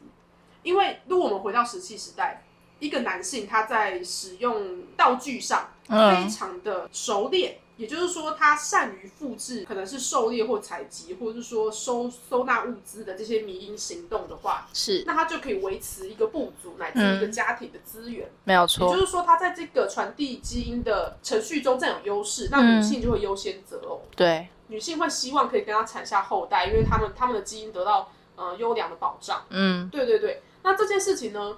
[0.62, 2.44] 因为如果我们回到石器时代，
[2.78, 18.20] 一个男性他在使用道具上非嗯，常的熟练，也就是说，他善于复制可能是狩猎或采集，或者是说收收纳物资的这些迷因行动的话，是那他就可以维持一个部族乃至一个家庭的资源。
[18.20, 24.02] 也没有错也就，是说，他在这个传递基因的程序中占有优势，那嗯女性就会优先择偶。
[24.14, 29.44] 对，女性会希望可以跟他产下后代，因为他们他们的基因得到呃优良的保障。
[29.50, 31.56] 嗯，对对对，那这件事情呢，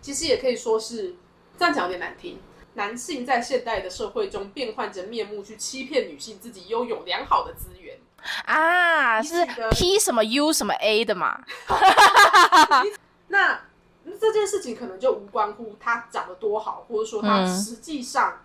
[0.00, 1.16] 其实也可以说是
[1.58, 2.38] 这样讲有点难听。
[2.74, 7.98] 男性在现代的社会中变换着面目去欺骗女性自己拥有良好的资源，
[8.44, 11.42] 啊，是 P 什么 U 什么 A 的嘛？
[13.28, 13.60] 那
[14.20, 18.40] 这件事情可能就无关乎他长得多好，或者说他嗯实际上，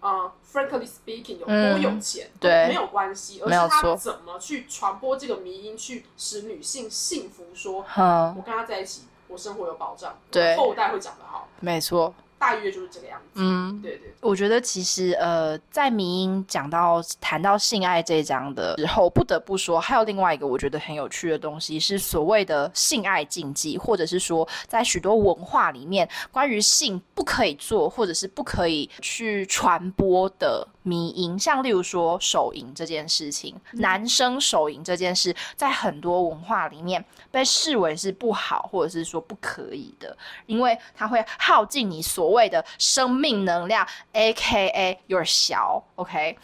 [0.00, 13.40] 呃，frankly speaking 有多嗯有钱，对没有关系，而是他怎么去传播这个迷因，去使女性幸福说，嗯，我跟他在一起，我生活有保障，对后代会长得好，没错，大约就是这个样子。
[13.42, 13.80] 嗯。
[13.82, 46.36] 对对，我觉得其实呃，在迷音讲到谈到性爱这一章的时候，不得不说，还有另外一个我觉得很有趣的东西，是所谓的性爱禁忌，或者是说，在许多文化里面，关于性不可以做，或者是不可以去传播的迷音，像例如说手淫这件事情，男生手淫这件事，在很多文化里面被视为是不好，或者是说不可以的，因为它会耗尽你所谓的生命能量，A K A your 小，OK。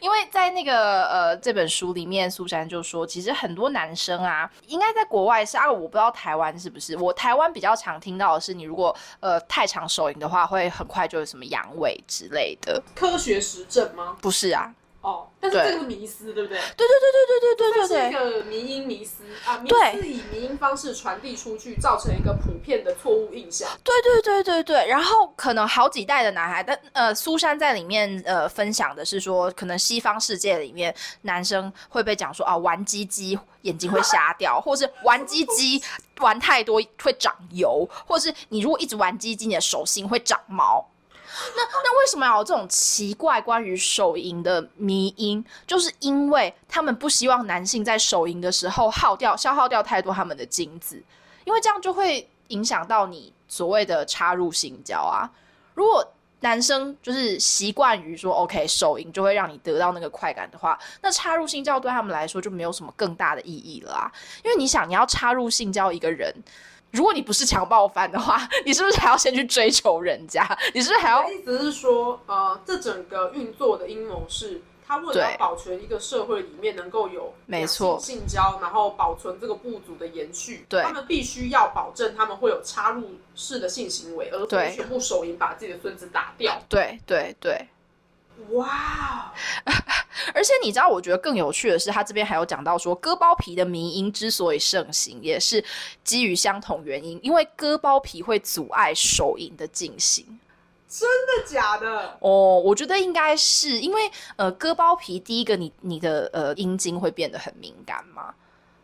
[0.00, 6.96] 因为在那个呃这本书里面，苏珊就说，其实很多男生啊，应该在国外是啊，我不知道台湾是不是。
[6.96, 12.82] 我台湾比较常听到的是，你如果呃太长手淫的话，会很快就有什么阳痿之类的。
[12.94, 14.16] 科学实证吗？
[14.22, 14.74] 不是啊？
[15.04, 16.58] 哦，但是这个迷思，对不对？
[16.58, 18.12] 对对对对对对对这是一。
[18.12, 23.68] 个迷因迷思啊，迷对思以迷因方式传递出去，造成一个普遍的错误印象。
[23.84, 35.82] 对对对对对，然后可能好几代的男孩，但呃，苏珊在里面呃分享的是说，可能西方世界里面男生会被讲说啊，玩鸡鸡眼睛会瞎掉， 或是玩鸡鸡
[36.20, 40.88] 玩太多会长油，或是你如果一直玩鸡鸡，你的手心会长毛。
[41.56, 45.44] 那那为什么要有这种奇怪关于手淫的迷因？
[45.66, 51.02] 就是因为他们不希望男性在手淫的时候耗掉、消耗掉太多他们的精子，
[51.44, 55.28] 因为这样就会影响到你所谓的插入性交啊。
[55.74, 56.06] 如果
[56.40, 64.12] 男生就是习惯于说 OK 手淫就会让你得到那个快感的话，那插入性交对他们来说就没有什么更大的意义了啊。
[64.44, 66.30] 因为你想，你要插入性交一个人，
[66.94, 70.46] 如果你不是强暴犯的话， 你是不是还要先去追求人家？
[70.72, 86.56] 你是不是还要意思是说，呃，这整个运作的阴谋是，他为了要保全一个社会里面能够有没错性性交，然后保存这个部族的延续，对他们必须要保证他们会有插入式的性行为，而不是全部手淫把自己的孙子打掉。
[86.68, 87.68] 对对对。
[88.50, 89.32] 哇，
[90.34, 95.64] 而且你知道，我觉得更有趣的是，他这边还有讲到说，割包皮的迷因之所以盛行，也是
[96.02, 100.38] 基于相同原因，因为割包皮会阻碍手淫的进行。
[100.88, 102.16] 真的假的？
[102.20, 108.32] 哦，我觉得应该是因为呃，割包皮第一个你你的呃阴茎会变得很敏感嘛，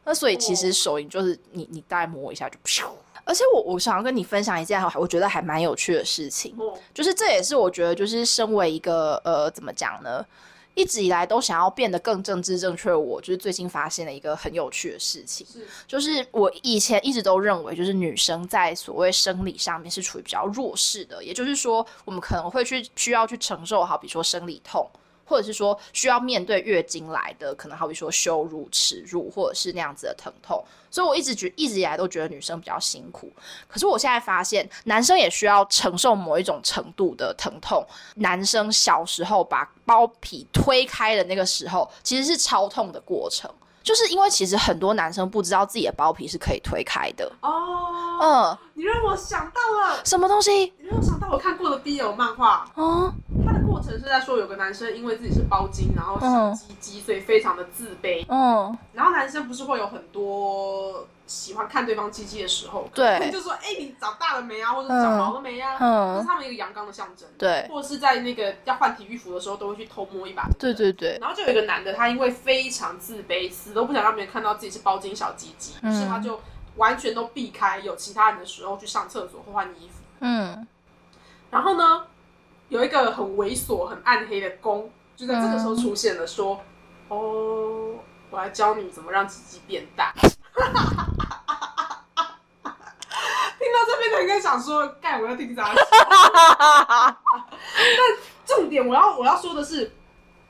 [0.05, 2.89] 那所以其实哦手淫就是你你大概摸一下就噗。
[3.31, 10.27] 而且我我想要跟你分享一件我觉得还蛮有趣的事情，哦，就是这也是我觉得就是身为一个呃怎么讲呢，
[10.75, 15.47] 一直以来都想要变得更政治正确的我，就是最近发现了一个很有趣的事情。
[15.47, 15.65] 是。
[15.87, 24.91] 就是我以前一直都认为，就是女生在所谓生理上面是处于比较弱势的，也就是说，我们可能会去需要去承受好，比如说生理痛，
[25.31, 30.61] 或者是说需要面对月经来的，可能好比说羞辱、耻辱，或者是那样子的疼痛。
[30.91, 33.33] 所以我一直觉一直以来都觉得女生比较辛苦，
[33.69, 37.87] 可是我现在发现，男生也需要承受某一种程度的疼痛。
[38.17, 43.49] 男生小时候把包皮推开的那个时候，其实是超痛的过程。
[43.83, 47.33] 就是因为其实很多男生不知道自己的包皮是可以推开的。
[47.41, 50.73] 哦，嗯，你让我想到了，什么东西？
[50.79, 53.13] 你让我想到我看过的 BL 漫画，哦，
[53.45, 58.25] 它它的过程是在说有个男生因为自己是包茎，然后小鸡鸡，所以非常的自卑。
[58.29, 63.31] 嗯，然后男生不是会有很多喜欢看对方鸡鸡的时候，对。
[63.31, 66.15] 就说哎、你长大了没啊，或者长毛了没啊，嗯。
[66.15, 67.29] 这是他们一个阳刚的象征。
[67.37, 67.69] 对。
[67.69, 70.49] 或者是在那个要换体育服的时候，都会去偷摸一把。
[70.59, 76.41] 对对对，然后就有一个男的，他因为非常自卑，死都不想让别人看到自己是包茎小鸡鸡，于、嗯是他就
[76.81, 80.03] 完全都避开有其他人的时候去上厕所或换衣服。
[80.21, 80.67] 嗯
[81.51, 82.07] 然后呢，
[82.69, 86.59] 有一个很猥琐、很暗黑的公，就在这个时候出现了，说
[87.09, 87.97] ：“哦，
[88.31, 90.13] 我来教你怎么让鸡鸡变大。
[93.59, 95.75] ”听到这边的人应该想说：“干，我要听啥？”
[97.77, 97.99] 但
[98.47, 99.93] 重点我要我要说的是，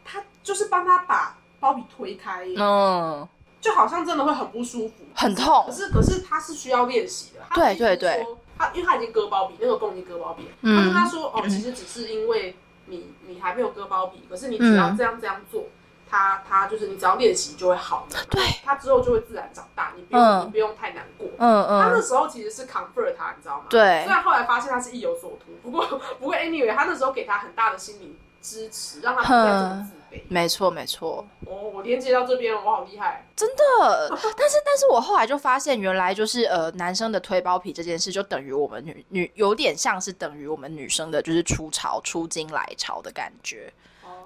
[0.05, 3.27] 他就是帮他把包皮推开耶，嗯，
[3.61, 7.41] 就好像真的会很不舒服，很痛可，是可是他是需要练习的。
[7.49, 8.27] 他对对对，
[8.59, 10.51] 他因为他已经割包皮，那个公已经割包皮了。
[10.63, 12.57] 嗯他跟他说哦，其实只是因为
[12.87, 15.65] 你你还没有割包皮，可是你只要嗯这样这样做，
[16.09, 18.17] 他他就是你只要练习就会好了。
[18.31, 21.29] 对，他之后就会自然长大，你不用、嗯你不用太难过。
[21.39, 23.67] 嗯嗯他那嗯，时候其实是 comfort 他，你知道吗？
[23.69, 25.87] 对虽然后来发现他是意有所图，不过
[26.19, 30.23] 不过 anyway，他那时候给他很大的心理支持，让他不再这么自卑。
[30.29, 31.27] 没错没错。
[31.47, 33.27] 哦，我连接到这边了，我好厉害。
[33.37, 43.73] 真的， 但是但是我后来就发现，原来就是呃，男生的推包皮这件事，就等于我们女女有点像是等于我们女生的，就是初潮、出经来潮的感觉。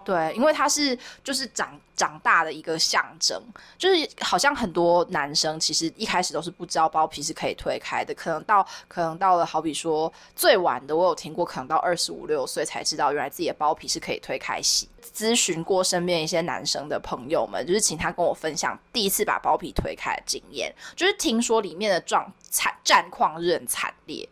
[0.04, 3.40] 对，因为它是就是长长大的一个象征，
[3.78, 14.88] 就是好像很多男生其实一开始都是不知道包皮是可以推开的，可能到可能到了好比说最晚的，我有听过，可能到二十五六岁才知道原来自己的包皮是可以推开洗。
[15.14, 24.28] 咨询过身边一些男生的朋友们，就是请他跟我分享第一次把包皮推开的经验，就是听说里面的状惨战况是很惨烈，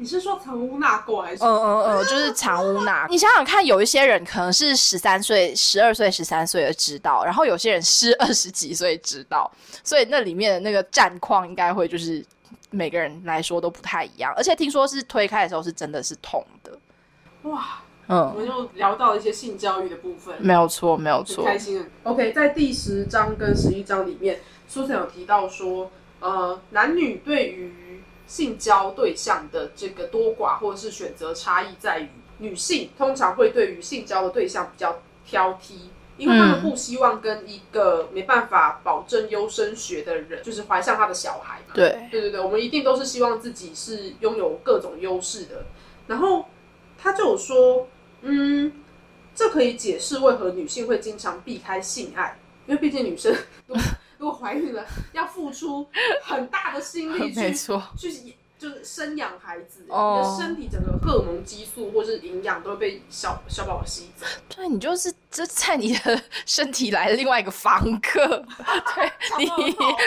[0.00, 1.44] 你是说藏污纳垢还是？
[1.44, 3.06] 嗯嗯嗯，就是藏污纳。
[3.10, 9.50] 你想想看，有一些人可能是十三岁、十二岁、十三岁的知道，然后有些人是二十几岁知道，
[9.84, 12.24] 所以那里面的那个战况应该会就是
[12.70, 14.32] 每个人来说都不太一样。
[14.34, 16.72] 而且听说是推开的时候是真的是痛的，
[17.42, 20.34] 哇，嗯我嗯，们又聊到了一些性教育的部分。
[20.40, 21.84] 没有错，没有很错，开心的。
[22.04, 25.90] OK，在第十章跟十一章里面，Susan 有提到说，
[26.20, 27.74] 呃，男女对于
[28.30, 32.08] 性交对象的这个多寡或者是选择差异在于，
[32.38, 35.74] 女性通常会对于性交的对象比较挑剔。
[36.16, 41.72] 因为他们嗯不希望跟一个没办法保证优生学的人，就是怀上他的小孩嘛。
[41.72, 45.64] 对，对对对，我们一定都是希望自己是拥有各种优势的。
[46.06, 46.44] 然后
[46.98, 47.88] 他就有说，
[48.20, 48.70] 嗯，
[49.34, 53.34] 这可以解释为何女性会经常避开性爱，因为毕竟女生
[54.20, 55.88] 如果怀孕了，要付出
[56.22, 57.32] 很大的心力
[57.96, 64.26] 去去就是生养孩子，哦你的身体整个荷尔蒙激素或是营养都会被小小宝宝吸走。
[64.54, 68.26] 对你就是这在你的身体来了另外一个房客，
[68.94, 69.10] 对
[69.40, 69.50] 你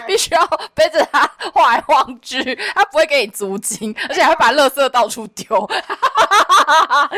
[0.05, 0.45] 必须要
[0.75, 5.67] 背着他晃来晃去，他不会给你租金，而且还会把垃圾到处丢。
[5.67, 5.75] 妈
[7.01, 7.09] 呀，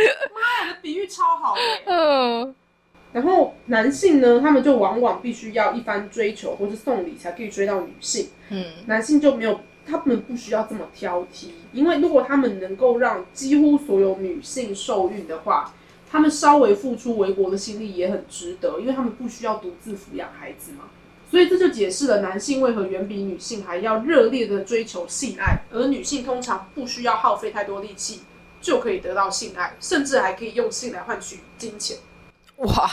[0.63, 2.55] 你的比喻超好哎、嗯，
[3.15, 15.73] 然后男性呢，他们就往往必须要一番追求或是送礼才可以追到女性，嗯，男性就没有，他们不需要这么挑剔，因为如果他们能够让几乎所有女性受孕的话，
[16.11, 20.79] 他们稍微付出为国的心力也很值得，因为他们不需要独自抚养孩子嘛。
[21.31, 28.23] 所以这就解释了男性为何远比女性还要热烈的追求性爱，而女性通常不需要耗费太多力气
[28.59, 31.95] 就可以得到性爱，甚至还可以用性来换取金钱。
[32.57, 32.89] 哇，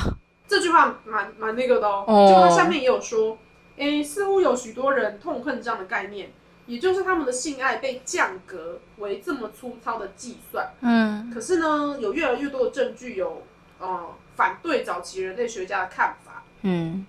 [0.49, 2.05] 这句话蛮蛮那个的哦。
[2.07, 3.39] 哦就它下面也有说，
[3.77, 6.33] 诶，似乎有许多人痛恨这样的概念，
[6.67, 10.71] 也就是他们的性爱被降格为这么粗糙的计算。
[10.81, 13.43] 嗯可是呢，有越来越多的证据有，
[13.79, 17.07] 呃，反对早期人类学家的看法，嗯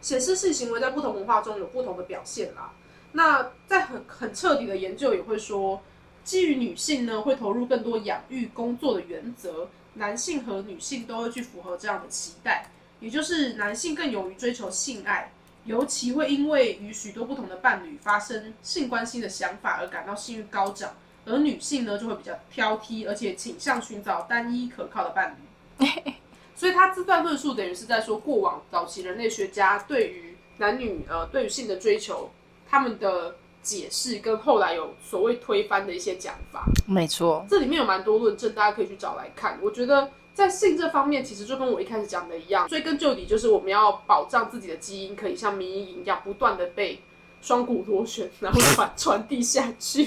[0.00, 2.72] 显示性行为在不同文化中有不同的表现啦。
[3.12, 5.82] 那在很很彻底的研究也会说，
[6.24, 12.66] 基于女性呢会投入更多养育工作的原则，男性和女性都会去符合这样的期待，
[13.00, 15.32] 也就是男性更勇于追求性爱，
[15.64, 25.36] 尤其会因为与许多不同的伴侣发生性关系的想法而感到性欲高涨，而女性呢就会比较挑剔，而且倾向寻找单一可靠的伴
[25.78, 25.84] 侣。
[26.54, 32.30] 所以他这段论述等于是在说，过往早期人类学家对于男女呃对于性的追求，
[32.68, 36.64] 他们的解释跟后来有所谓推翻的一些讲法。
[36.86, 39.58] 没错，这里面有蛮多论证，大家可以去找来看。
[39.62, 47.02] 我觉得在性这方面，其实就跟我一开始讲的一样，追根究底就是我们要保障自己的基因可以像民营一样，不断的被
[47.42, 50.06] 双股螺旋，然后传传递下去。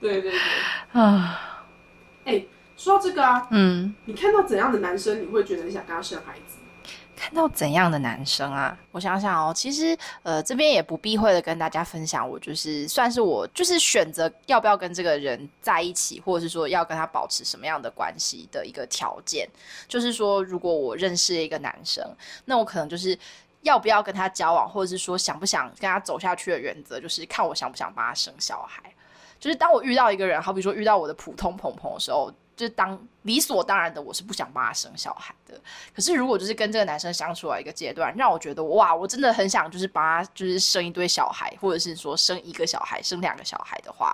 [0.00, 0.32] 对 对对。
[0.92, 1.66] 啊，
[2.24, 2.44] 哎
[2.76, 6.47] 说到这个啊，嗯，你看到怎样的男生，你会觉得你想跟他生孩子？
[7.18, 8.78] 看到怎样的男生啊？
[8.92, 19.48] 我想想哦，其实呃，这边也不避讳的跟大家分享，我就是算是我就是选择要不要跟这个人在一起，或者是说要跟他保持什么样的关系的一个条件。
[19.88, 22.08] 就是说，如果我认识一个男生，
[22.44, 23.18] 那我可能就是
[23.62, 28.80] 要不要跟他交往，或者是说想不想跟他走下去的原则，就是看我想不想帮他生小孩。
[29.40, 32.32] 就是当我遇到一个人，好比说遇到我的普通朋朋的时候。
[32.58, 35.54] 就是当理所当然的，我是不想帮他生小孩的。
[35.94, 44.12] 可是如果就是跟这个男生相处了一个阶段，让我觉得哇，我真的很想就是帮他就是生一堆小孩，或者是说生一个小孩、生两个小孩的话，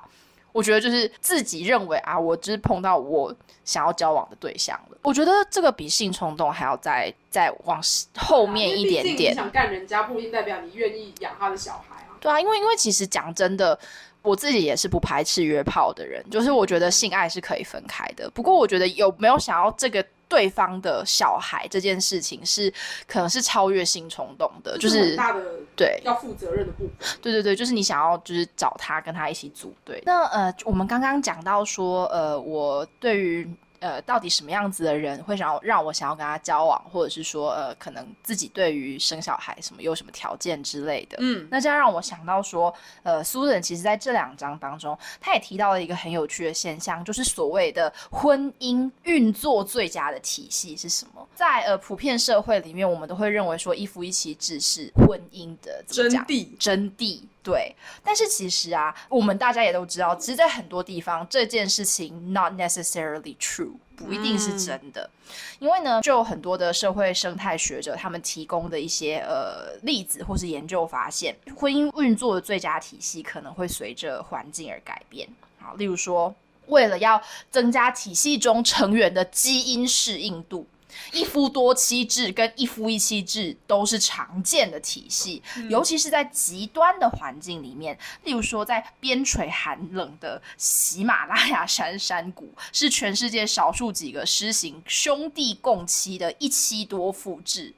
[0.53, 3.35] 我觉得就是自己认为啊，我就是碰到我
[3.65, 4.99] 想要交往的对象了。
[5.01, 7.81] 我觉得这个比性冲动还要再再往
[8.15, 9.33] 后面一点点。
[9.33, 12.13] 你想干人家，不一定代表你愿意养他的小孩啊。
[12.21, 13.79] 对啊，因为因为其实讲真的。
[14.25, 18.29] 我自己也是不排斥约炮的人，就是我觉得性爱是可以分开的。
[18.31, 22.73] 不过我觉得有没有想要这个对方的小孩这件事情，是
[23.07, 25.43] 可能是超越性冲动的，就是大的
[25.77, 27.19] 对要负责任的部分。
[27.21, 30.03] 对对对，就是你想要就是找他跟他一起组队。
[30.07, 33.49] 那呃，我们刚刚讲到说，呃，我对于。
[33.85, 41.19] 呃，到底什么样子的人会想要让我想要跟他交往，或者是说，呃，可能自己对于生小孩什么有什么条件之类的？
[41.21, 51.29] 嗯，那这样让我想到说，呃，苏人其实在这两章当中，他也提到了一个很有趣的现象，就是所谓的婚姻运作最佳的体系是什么？
[51.35, 57.21] 在呃普遍社会里面，我们都会认为说一夫一妻制是婚姻的真谛，真谛。
[57.45, 65.11] 对，但是其实啊，我们大家也都知道，其实，在很多地方，这件事情 not necessarily true，不一定是真的。
[65.59, 75.29] 因为呢，就有很多的社会生态学者他们提供的一些呃例子或是研究发现，婚姻运作的最佳体系可能会随着环境而改变。
[75.61, 76.35] 好，例如说，
[76.69, 80.67] 为了要增加体系中成员的基因适应度。
[81.13, 97.73] 一夫多妻制跟一夫一妻制都是常见的体系，尤其是在极端的环境里面，例如说在边陲寒冷的喜马拉雅山山谷，是全世界少数几个施行兄弟共妻的一妻多夫制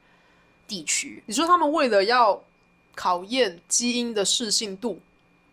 [0.67, 1.23] 地区。
[1.27, 2.43] 你说他们为了要
[2.95, 5.01] 考验基因的适性度？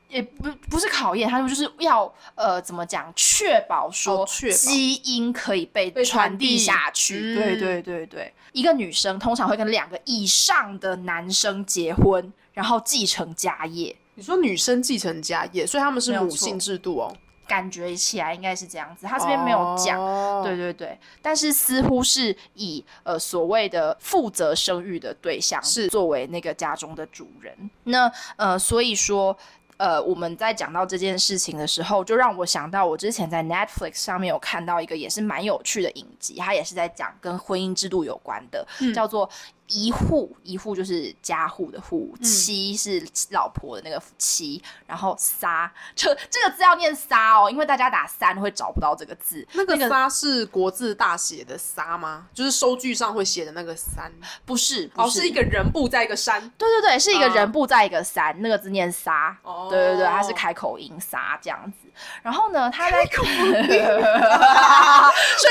[0.10, 4.24] 也不不是考验，他们就是要呃怎么讲，确保说
[4.56, 7.34] 基因可以被传递下去。
[7.34, 13.96] 对对对对，一个女生通常会跟两个以上的男生结婚，然后继承家业。
[14.14, 17.16] 你说女生继承家业，所以他们是母性制度哦。
[17.48, 20.00] 感觉起来应该是这样子，他这边没有讲。
[20.44, 27.54] 对对对，但是似乎是以呃所谓的负责生育的对象是作为那个家中的主人。
[27.86, 29.36] 那呃，所以说。
[29.78, 39.30] 呃，我们在讲到这件事情的时候，就让我想到我之前在 Netflix 上面有看到一个也是蛮有趣的影集，它也是在讲跟婚姻制度有关的，叫做。
[39.74, 49.46] 一户一户就是家户的户，妻是老婆的那个妻，然后杀，这这个字要念杀哦，因为大家打三会找不到这个字。
[49.54, 52.28] 那个杀是国字大写的杀吗？
[52.36, 54.12] 就是收据上会写的那个三？
[54.46, 56.40] 不是，哦，是一个人部在一个山。
[56.56, 59.36] 对对对，是一个人部在一个山，那个字念杀。
[59.42, 61.90] 哦，对对对，它是开口音杀这样子。
[62.22, 63.20] 然后呢，他在 瞬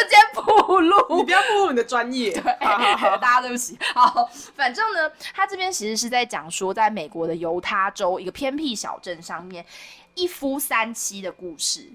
[0.08, 2.32] 间暴露，你不要暴露你的专业。
[2.32, 2.42] 对，
[3.20, 3.78] 大家对不起。
[3.94, 4.11] 好，
[4.54, 9.64] 反正呢，他这边其实是在讲说，在美国的犹他州一个偏僻小镇上面，
[10.14, 11.90] 一夫三妻的故事。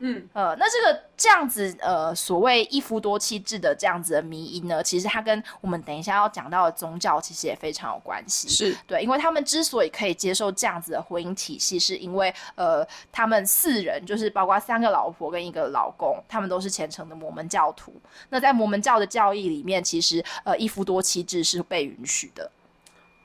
[0.00, 8.48] 嗯，呃，那这个这样子，呃，所谓一夫多妻制的这样子的迷因呢，其实它跟我们等一下要讲到的宗教其实也非常有关系。
[8.48, 17.92] 是对，因为他们之所以可以接受这样子的婚姻体系，是因为呃，他们四人就是包括三个老婆跟一个老公，他们都是虔诚的摩门教徒。
[18.28, 22.50] 那在摩门教的教义里面，其实呃，一夫多妻制是被允许的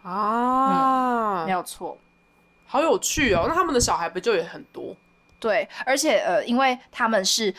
[0.01, 1.97] 啊，没有错，
[2.65, 3.45] 好有趣哦。
[3.47, 4.95] 那他们的小孩不就也很多？
[5.43, 7.53] 对，而且呃，因为他们是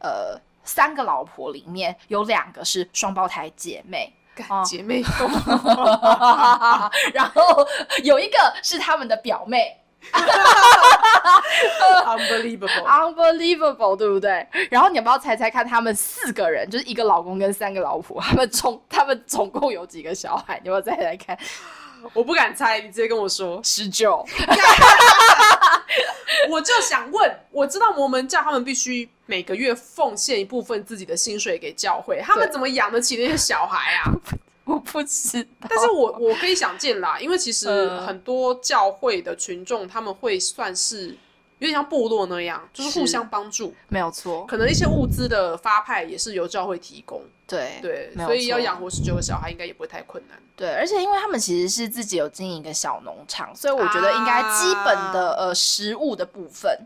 [0.00, 4.12] 呃三个老婆里面有两个是双胞胎姐妹，
[4.66, 5.04] 姐妹，
[7.14, 7.64] 然后
[8.02, 9.78] 有一个是他们的表妹
[12.04, 14.44] ，unbelievable，unbelievable， 对不对？
[14.68, 20.58] 然后你要不要猜猜看，他们四个人就是一个老公跟三个老婆，他们总他们总共有几个小孩？
[20.64, 21.38] 你要不要再来看？
[22.14, 24.26] 我不敢猜，你直接跟我说十九。
[26.50, 34.12] 我就想问，我知道摩门教他们必须每个月奉献一部分自己的薪水给教会，他们怎么养得起那些小孩啊？
[34.64, 41.16] 我不知道，但是我我可以想见啦，因为其实很多教会的群众他们会算是
[41.58, 43.74] 有点像部落那样，就是互相帮助。
[43.88, 50.38] 没有错，可能一些物资的发派也是由教会提供，对对，所以要错养活十九个小孩应该也不会太困难。
[50.56, 56.78] 对，而且因为他们其实是自己有经营一个小农场，所以我觉得应该基本的、呃食物的部分，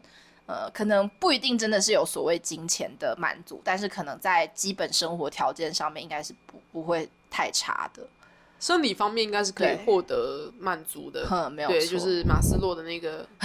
[0.46, 8.02] 呃，可能不一定真的是有所谓金钱的满足，但是可能在基本生活条件上面应该是不不会太差的。
[8.62, 13.26] 生理方面应该是可以获得满足的，哼，没有对，就是马斯洛的那个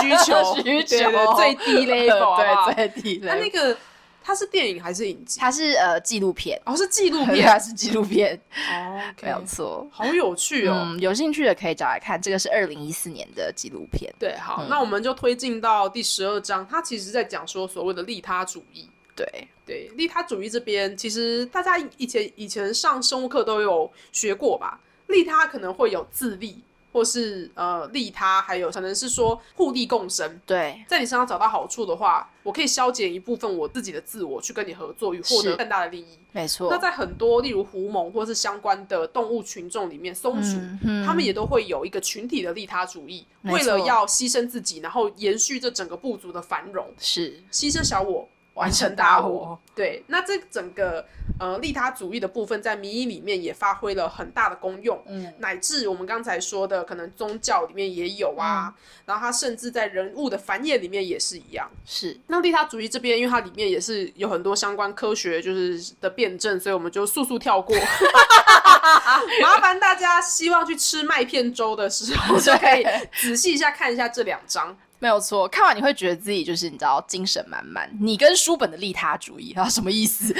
[0.00, 3.50] 需求， 需对求对最低 不好对最低那那。
[3.50, 3.76] 个
[4.24, 5.40] 它是电影还是影集？
[5.40, 8.40] 它是呃纪录片，哦，是纪录，片，它是纪录片，
[8.70, 9.84] 哦没有错。
[9.90, 10.84] 好有趣哦。
[10.86, 14.14] 嗯，有兴趣的可以找来看，这个是二零一四年的纪录片。
[14.20, 18.88] 对，好，嗯那我们就推进到第十二章，它其实在讲说所谓的利他主义。
[19.16, 19.26] 对，
[19.64, 24.80] 对，利他主义这边，其实大家以前以前上生物课都有学过吧？
[25.06, 26.58] 利他可能会有自利，
[26.90, 30.40] 或是呃利他，还有可能是说互利共生。
[30.46, 36.18] 对，在你身上找到好处的话，我可以消减一部分我自己的自我，去跟你合作，与获得更大的利益。
[36.32, 36.70] 没错。
[36.70, 40.56] 那在很多例如狐獴或是相关的动物群众里面，松鼠、
[41.04, 48.26] 他们也都会有一个群体的利他主义，为了要牺牲自己，然后延续这整个部族的繁荣，是牺牲小我。
[48.54, 51.04] 完完成成大大我我，对，那这整个
[51.40, 58.74] 呃利他主义的部分，在民意里面也发挥了很大的功用，嗯，乃至我们刚才说的，可能宗教里面也有啊，嗯
[59.06, 61.68] 然后它甚至在人物的繁衍里面也是一样。
[61.84, 67.76] 是那利他主义这边，因为它里面也是有很多相关科学就是的辩证，所以我们就速速跳过。
[69.42, 72.84] 麻烦大家希望去吃麦片粥的时候，就可以
[73.14, 74.76] 仔细一下看一下这两章。
[75.02, 75.48] 没有错。
[75.48, 77.90] 看完你会觉得自己就是你知道精神满满。
[78.00, 80.32] 你跟书本的利他主义啊什么意思？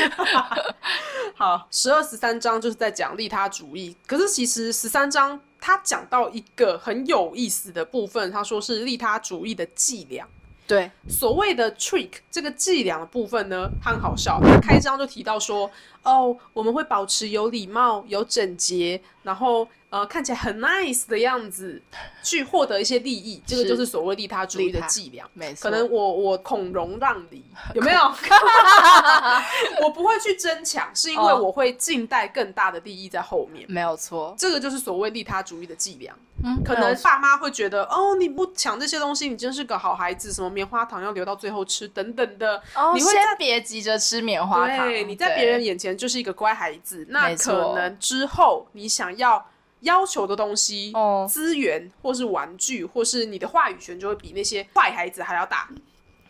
[1.34, 10.24] 好，十二十三章就是在讲利他主义，可是其实十三章他讲到一个很有意思的部分，他说是利他主义的伎俩。
[10.64, 14.40] 对，所谓的 trick 这个伎俩的部分呢，它很好笑。
[14.40, 15.68] 他开章就提到说，
[16.03, 21.80] 哦，我们会保持有礼貌、有整洁，然后呃看起来很 nice 的样子，
[22.22, 23.40] 去获得一些利益。
[23.46, 25.24] 这个就是所谓利他主义的伎俩。
[25.34, 25.70] 没错。
[25.70, 27.44] 可能我我孔融让梨，
[27.74, 28.00] 有没有？
[29.82, 33.64] 我不会去争抢，是因为哦我会静待更大的利益在后面。
[33.68, 34.34] 没有错。
[34.38, 36.12] 这个就是所谓利他主义的伎俩。
[36.44, 42.61] 嗯，可能爸妈会觉得，哦，你不抢这些东西，你真是个好孩子，什么棉花糖要留到最后吃，等等的。
[42.74, 44.88] 哦，你会先别急着吃棉花糖。
[44.88, 49.45] 对，你在别人眼前就是一个乖孩子，那可能之后你想要
[49.80, 55.68] 要求的东西、哦资源，或是玩具，或是你的话语权，就会比那些坏孩子还要大。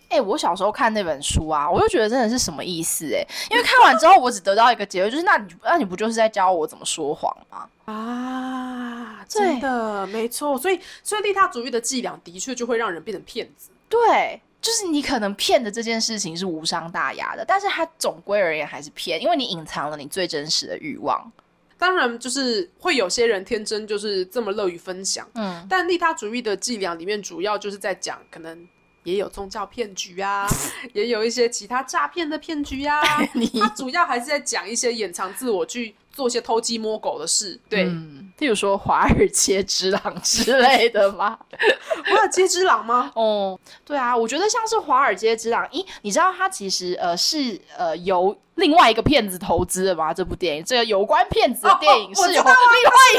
[0.09, 7.67] 哎、我小时候看那本书啊，我就觉得真的是什么意思哎、因为看完之后，我只得到一个结论，就是那你那你不就是在教我怎么说谎吗？
[7.87, 13.71] 啊，真的没错，所以所以利他主义的伎俩的确就会让人变成骗子。
[13.89, 21.31] 对，就是你可能骗的这件事情是无伤大雅的，但是它总归而言还是骗，因为你隐藏了你最真实的欲望。
[21.77, 28.69] 当然，就是会有些人天真就是这么乐于分享，嗯，但利他主义的伎俩里面主要就是在讲，可能
[29.03, 30.47] 也有宗教骗局啊，
[30.95, 33.03] 也有一些其他诈骗的骗局啊。
[33.35, 37.59] 你它主要还是在讲一些掩藏自我去做一些偷鸡摸狗的事。
[37.69, 41.37] 对，嗯，譬如说华尔街之狼之类的吗？
[42.05, 43.11] 华尔街之狼吗？
[43.14, 50.12] 哦，对啊，我觉得像是华尔街之狼，咦，你知道它其实呃是呃由另外一个骗子投资的吗？
[50.12, 52.53] 这部电影，这个有关骗子的电影是另外一个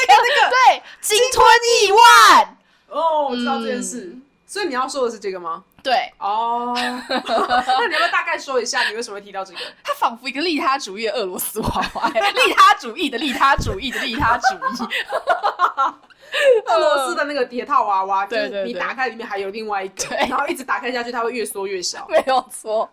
[0.08, 1.46] 那个对鲸吞
[1.82, 2.58] 亿万，
[2.90, 4.16] 哦，我知道这件事。
[4.46, 5.64] 所以你要说的是这个吗？
[5.82, 9.60] 对，哦，那你要不要大概说一下你为什么会提到这个？
[9.84, 14.88] 他仿佛一个利他主义的俄罗斯娃娃，利他主义的利他主义的利他主义，
[16.66, 22.06] 俄罗斯的那个叠套娃娃，就是你打开里面还有另外一个，对然后一直打开下去，它会越缩越小。
[22.10, 22.90] 没有错。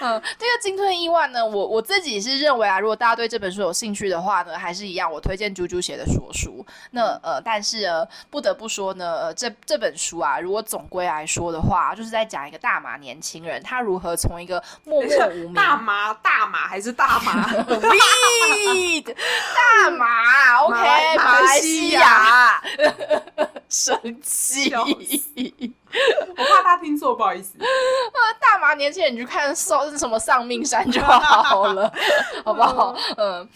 [0.00, 6.64] 嗯，这个金吞亿万呢，我我自己是认为啊，如果大家对这本书有兴趣的话呢，还是一样，我推荐猪猪写的说书。
[6.90, 19.04] 那呃，但是呃，不得不说呢，呃、这这本书啊，如果总归来说的话，就是在讲一个大马年轻人，他如何从一个默默无名大麻，大麻还是大麻？weed
[19.54, 21.96] 大马，OK，马马来西西
[22.48, 22.62] 亚，
[23.68, 24.72] 生气。
[24.74, 27.58] 我怕他听错，不好意思。
[28.40, 31.92] 大麻年轻人，你去看丧什么丧命山就好了，
[32.44, 32.96] 好不好？
[33.16, 33.48] 嗯，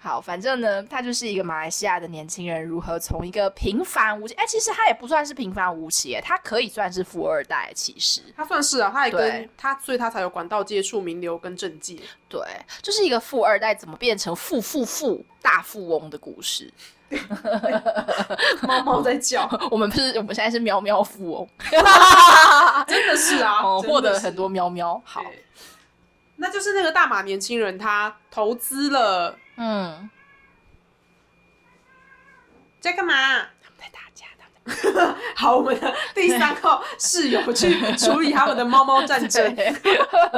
[0.00, 11.98] 好，反正呢，他就是一个马来西亚的年轻人，如何从一个平凡无奇，哎、其实他也不算是平凡无奇，哎，他可以算是富二代，其实，他算是啊，他也跟他，所以他才有管道接触名流跟政界。
[12.28, 12.40] 对，
[12.82, 16.72] 就是一个富二代怎么变成富富富大富翁的故事。
[18.62, 21.48] 猫猫在叫， 我们不是，我们现在是喵喵富翁，
[22.86, 25.00] 真的是啊，获得很多喵喵。
[25.04, 25.22] 好，
[26.36, 29.36] 那就是那个大马年轻人，他投资了。
[29.56, 30.08] 嗯，
[32.80, 33.14] 在干嘛？
[35.34, 39.44] 好，我们的第三号室友去处理他们的猫猫战争。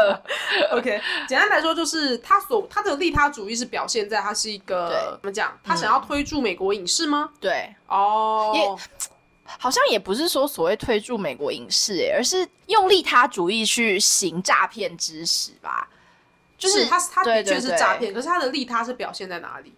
[0.72, 5.58] OK，简单来说就是他所他的利他主义是表现在他是一对个怎么讲？
[5.64, 7.30] 他想要推助美国影视吗？
[7.40, 8.60] 对，哦，也
[9.58, 15.88] 好像也不是说所谓推助美国影视，哎，而是用利他主义去行诈骗之实吧。
[16.56, 19.74] 就是他他的确是诈骗，可是他的利他是表现在哪里？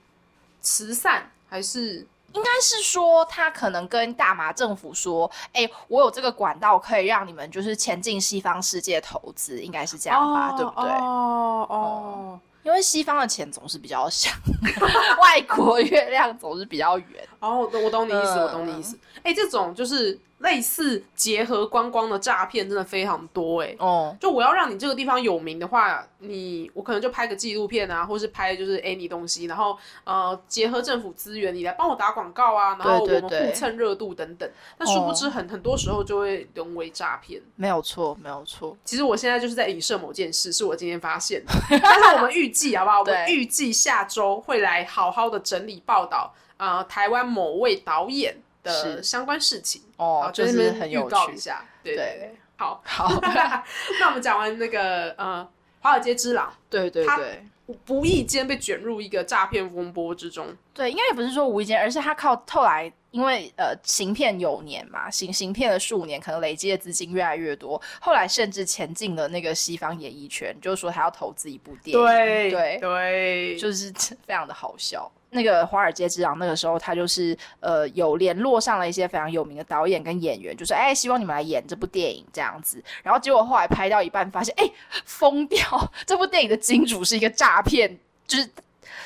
[0.61, 10.91] 慈善还是应该是说，他可能跟大马政府说：“哎、我有这个管道可以让你们就是前进西方世界投资，应该是这样吧，对不对？
[10.91, 14.31] 哦哦，因为西方的钱总是比较小，
[15.21, 17.29] 外国月亮总是比较圆。
[17.41, 18.99] 哦，我懂我懂你意思，嗯我懂你意思。
[19.23, 34.51] 哎、这种就是类似结合观光的诈骗，真的非常多哎、哦，就我要让你这个地方有名的话，你我可能就拍个纪录片啊，或是拍就是 any 东西，然后呃结合政府资源，你来帮我打广告啊，然后我们互蹭热度等等。
[34.77, 37.41] 但殊不知很很多时候就会沦为诈骗。
[37.57, 38.77] 没有错，没有错。
[38.85, 41.53] 其实我现在就是在影射某件事，是我今天发现的。
[41.81, 43.01] 但是我们预计好不好？
[43.01, 49.83] 我们对预计下周会来好好的整理报道，呃，台湾某位导演的相关事情。
[49.97, 51.11] 哦，，就是很有趣。
[51.11, 51.65] 告一下。
[51.83, 52.81] 对对对对，好。
[52.87, 53.21] 好，
[54.01, 55.49] 那我们讲完那个呃，
[55.81, 57.45] 华尔街之狼对对对
[57.89, 62.93] 无意间被卷入一个诈骗风波之中，对，应该也不是说无意间，而是他靠后来。
[63.13, 73.93] 因为呃，行骗有年嘛，行行骗了数年，可能累积的资金越来越多，后来甚至前进了那个西方演艺圈，就是说他要投资一部电影，对对对，就是
[74.27, 75.13] 非常的好笑。
[75.35, 82.83] 那个《华尔街之狼》那个时候，他就是呃有联络上了一些非常有名的导演跟演员，就是哎，希望你们来演这部电影这样子。
[83.03, 84.71] 然后结果后来拍到一半，发现哎
[85.05, 85.61] 疯掉，
[86.07, 88.49] 这部电影的金主是一个诈骗，就是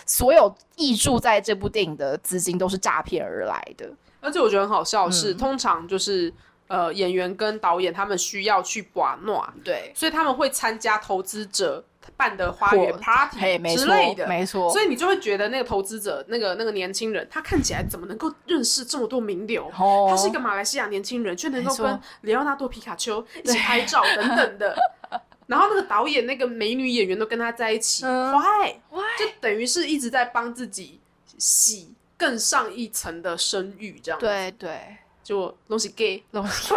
[0.05, 3.89] 所有挹注在这部电影的资金都是诈骗而来的。
[4.21, 6.33] 而且我觉得很好笑是，嗯通常就是
[6.67, 11.85] 呃演员跟导演他们需要去把诺，对，所以他们会参加投资者
[12.17, 13.39] 办的花园 party
[13.77, 14.71] 之类的，没错。
[14.71, 19.71] 所以你就会觉得那个投资者，那个那个年轻人，他看起来怎么能够认识这么多名流？
[19.79, 24.77] 哦他是一个马来西亚年轻人，却能够跟里奥纳多皮卡丘一起拍照等等的。
[25.47, 29.05] 然后那个导演、那个美女演员都跟他在一起嗯，why？Why？
[29.17, 30.99] 就等于是一直在帮自己
[31.39, 36.75] 洗更上一层的声誉，这样。，对对，就东西 gay，东西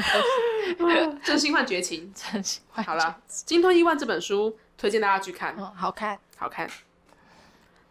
[1.22, 2.10] 真心换绝情。
[2.16, 5.54] 真是好了，《金吞亿万》这本书推荐大家去看。
[5.58, 6.18] 嗯，好看。
[6.36, 6.66] 好看。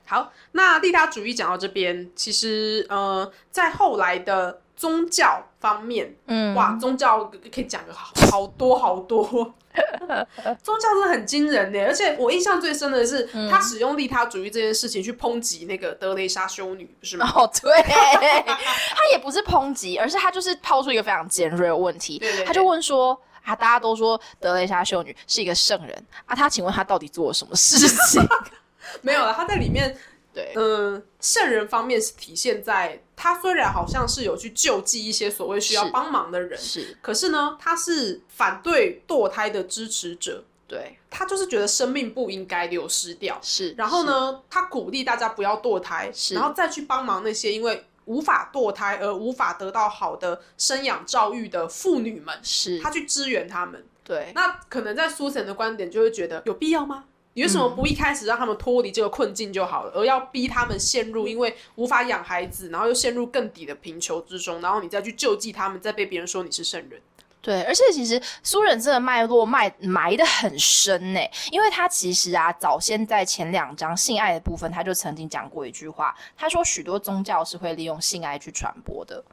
[0.06, 9.22] 好，那利他主义讲到这边，其实呃，在后来的宗教方面，嗯，哇，宗教可以讲个好好多好多，
[10.64, 11.80] 宗教真的很惊人呢。
[11.86, 17.30] 而且我印象最深的是，嗯他使用利他主义这件事情去抨击那个德雷莎修女，不是吗？
[17.36, 23.22] 哦，对， 他也不是抨击，而是他就是抛出一个非常尖锐的问题，对对对他就问说。
[23.48, 23.56] 啊！
[23.56, 28.22] 大家都说德雷莎修女是一个圣人啊，他请问他到底做了什么事情？
[29.02, 29.98] 没有了，他在里面
[30.34, 43.40] 对，嗯，圣人方面是体现在他虽然好像是有去救济一些所谓需要帮忙的人，是，可是呢，他是反对堕胎的支持者，对，他就是觉得生命不应该流失掉。
[43.42, 43.72] 是。
[43.78, 52.78] 然后呢，他鼓励大家不要堕胎，是然后再去帮忙那些因为无法堕胎而无法得到好的生养教育的妇女们，是？
[52.78, 53.86] 是，他去支援他们。
[54.04, 57.06] 对，那可能在苏珊的观点就会觉得有必要吗？
[57.34, 67.00] 你为什么不一开始让他们脱离这个困境就好了，而要逼他们陷入因为无法养孩子，然后又陷入更底的贫穷之中，然后你再去救济他们，再被别人说你是圣人？
[67.48, 71.20] 对，而且其实苏忍这个脉络埋埋的很深呢，
[71.50, 79.24] 因为他其实啊，早先在前两章性爱的部分，他就曾经讲过一句话，他说许多宗教是会利用性爱去传播的。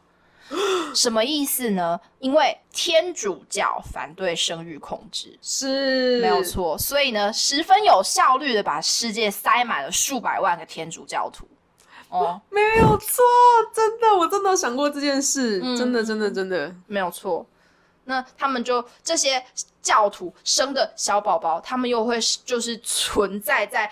[0.95, 1.99] 什么意思呢？
[2.21, 11.49] 因为天主教反对生育控制，是没有错，所以呢，十分有效率的把世界塞满了数百万个天主教徒。
[12.11, 13.25] 哦，没有错，
[13.75, 17.45] 真的，我真的想过这件事，嗯真的，真的，真的，没有错。
[18.05, 19.45] 那他们就这些
[19.83, 23.91] 教徒生的小宝宝，他们又会就是存在在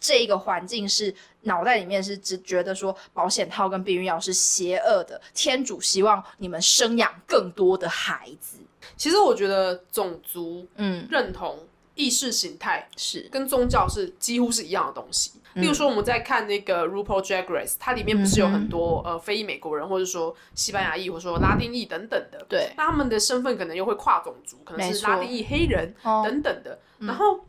[0.00, 8.58] 这一个环境是脑袋里面是只觉得说保险套跟避孕药是邪恶的，天主希望你们生养更多的孩子。
[8.96, 11.56] 其实我觉得种族嗯，认同、
[11.94, 15.32] 意识形态是，跟宗教是几乎是一样的东西。
[15.54, 22.42] 例如说，我们在看那个 RuPaul Drag Race，它里面不是有很多、呃非裔美国人，或者说西班牙裔，或者说拉丁裔等等的。
[22.48, 26.78] 对，那他们的身份可能又会跨种族，可能是拉丁裔黑人哦等等的。
[27.00, 27.44] 然后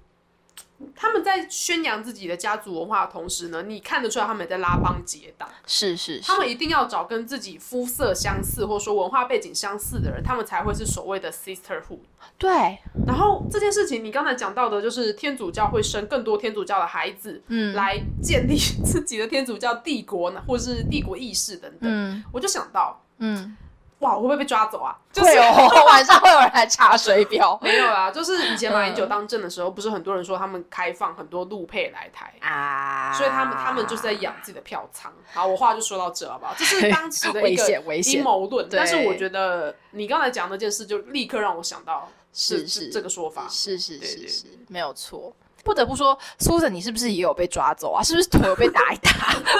[0.95, 5.47] 他们在宣扬自己的家族文化的同时呢，你看得出来他们也在拉帮结党。
[5.66, 11.99] 是是是他，们一定要找跟自己肤色相似，或者说文化背景相似的人，他们才会是所谓的 sisterhood。
[12.38, 12.78] 对，
[13.08, 21.89] 然后这件事情，你刚才讲到的，就是天主教会生更多天主教的孩子，嗯来建立 自己的天主教帝国呢，或者是帝国意识等等。
[21.89, 23.56] 嗯我就想到，嗯，
[24.04, 24.95] 哇，我会不会被抓走啊？
[25.12, 32.34] 就是会哦， 晚上会有人来查水表 没有啦，就是以前马嗯英九当政的时候，不是很多人说他们开放很多路配来台。
[32.41, 35.12] 啊，所以他们他们就是在养自己的票仓。
[35.34, 36.54] 好，我话就说到这好不好？
[36.58, 43.47] 这是当时的一危个阴谋论，但是我觉得你刚才讲那件事，就立刻让我想到这是是这个说法。
[43.49, 45.34] 是是是是，没有错。
[45.64, 48.03] 不得不说，Susan，你是不是也有被抓走啊？
[48.03, 49.11] 是不是腿有被打一打？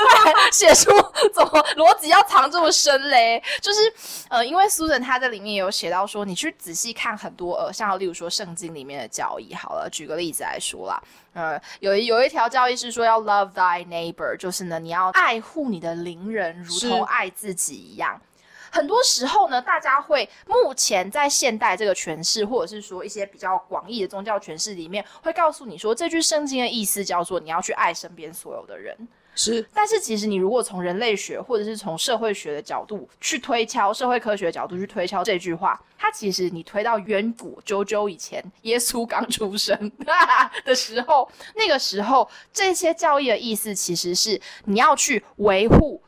[0.52, 0.92] 写出
[1.34, 3.42] 怎么逻辑要藏这么深嘞？
[3.62, 3.80] 就是
[4.30, 11.02] 呃，因为 Susan 她在里面有写到说，你去仔细看很多呃，像例如说圣经里面的教义，好了，举个例子来说啦，
[11.34, 18.20] 呃，有一有一条教义是说要 love thy neighbor，就是呢，你要爱护你的邻人，如同爱自己一样。
[18.74, 29.08] 很多时候呢，大家会目前在现代这个诠释，或者是说一些比较广义的宗教诠释里面，会告诉你说，这句圣经的意思叫做你要去爱身边所有的人。
[29.36, 39.92] 是但是其实你如果从人类学或者是从社会学的角度去推敲，社会科学的角度去推敲这句话，它其实你推到远古啾啾以前，耶稣刚出生
[40.66, 46.02] 的时候，那个时候这些教义的意思其实是你要去维护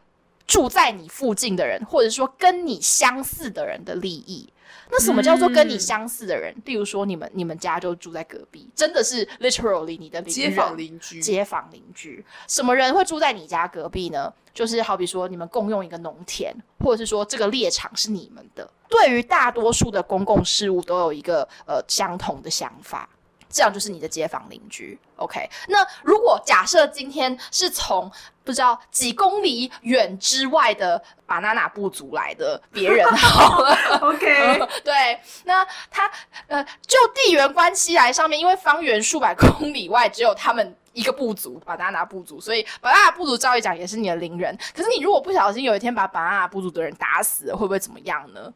[0.45, 4.49] 住在你附近的人，或者说跟你相似的人的利益。
[4.91, 6.53] 那什么叫做跟你相似的人？
[6.65, 14.31] 例如说，你们你们家就住在隔壁，真的是 literally 你的邻街坊邻居，街坊邻居，什么人会住在你家隔壁呢？
[14.53, 18.69] 就是好比说你们共用一个农田，或者是说这个猎场是你们的。
[18.87, 23.09] 对于大多数的公共事务都有一个呃相同的想法，
[23.55, 24.99] 这样就是你的街坊邻居。
[25.15, 28.11] OK，那如果假设今天是从
[28.43, 33.73] 不知道几公里远之外的巴拿纳部族来的别人 好了。
[34.01, 36.11] OK， 对，那他
[36.47, 44.53] 呃，就地缘关系来上面，因为方圆数百公里外只有他们一个部族，巴达拿部族，所以巴达拿部族照理讲也是你的邻人。
[44.75, 48.53] 可是你如果不小心有一天把巴达拿部族的人打死了，会不会怎么样呢？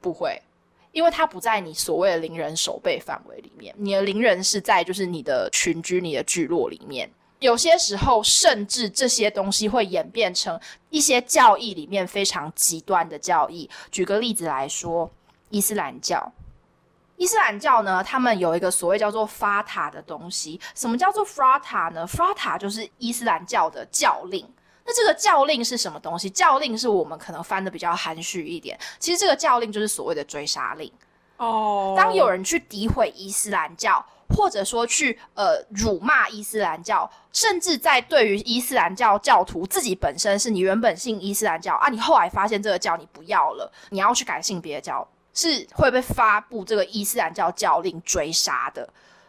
[0.00, 0.40] 不会。
[0.96, 7.06] 因为它不在你所谓的邻人守备范围里面，你的邻人是在就是你的群居、你的聚落里面。
[7.38, 13.68] 有些时候，甚至这些东西会演变成一些教义里面非常极端的教义。
[13.90, 15.10] 举个例子来说，
[15.50, 16.32] 伊斯兰教。
[17.18, 20.58] 伊斯兰教呢，他们有一个所谓叫做法塔的东西。
[20.74, 22.06] 什么叫做法塔呢？
[22.06, 24.48] 法塔就是伊斯兰教的教令。
[24.86, 26.30] 那这个教令是什么东西？
[26.30, 30.90] 教令是我们可能翻的比较含蓄一点，其实这个教令就是所谓的追杀令。
[31.38, 48.88] 哦，当有人去诋毁伊斯兰教，或者说去呃辱骂伊斯兰教，甚至在对于伊斯兰教教徒自己本身是你原本信伊斯兰教啊，你后来发现这个教你不要了，你要去改信别的教，是会被发布这个伊斯兰教教令追杀的。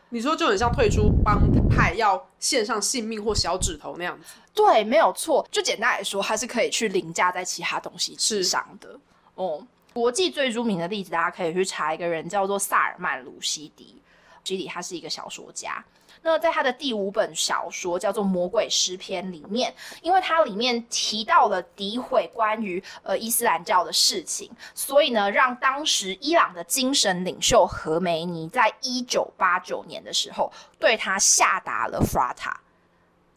[0.09, 4.35] 你说就很像退出帮派要献上性命或小指头那样子。
[4.53, 5.45] 对，没有错。
[5.51, 8.97] 就简单来说，它是可以去凌驾在其他东西之上的。
[9.35, 9.61] 哦，
[9.93, 14.01] 国际最著名的例子，大家可以去查一个人叫做萨尔曼·鲁西迪。
[14.43, 15.83] 基里他是一个小说家。
[16.21, 32.53] 那在他的第五本小说叫做《魔鬼诗篇》里面，因为它里面提到了诋毁关于呃伊斯兰教的事情，所以呢，让当时伊朗的精神领袖何梅尼在一九八九年的时候对他下达了 frata，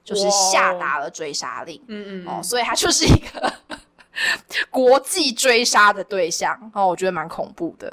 [0.05, 1.77] 就是下达了追杀令。
[1.79, 3.53] 哦，嗯嗯哦，所以他就是一个
[4.71, 7.93] 国际追杀的对象哦，我觉得蛮恐怖的。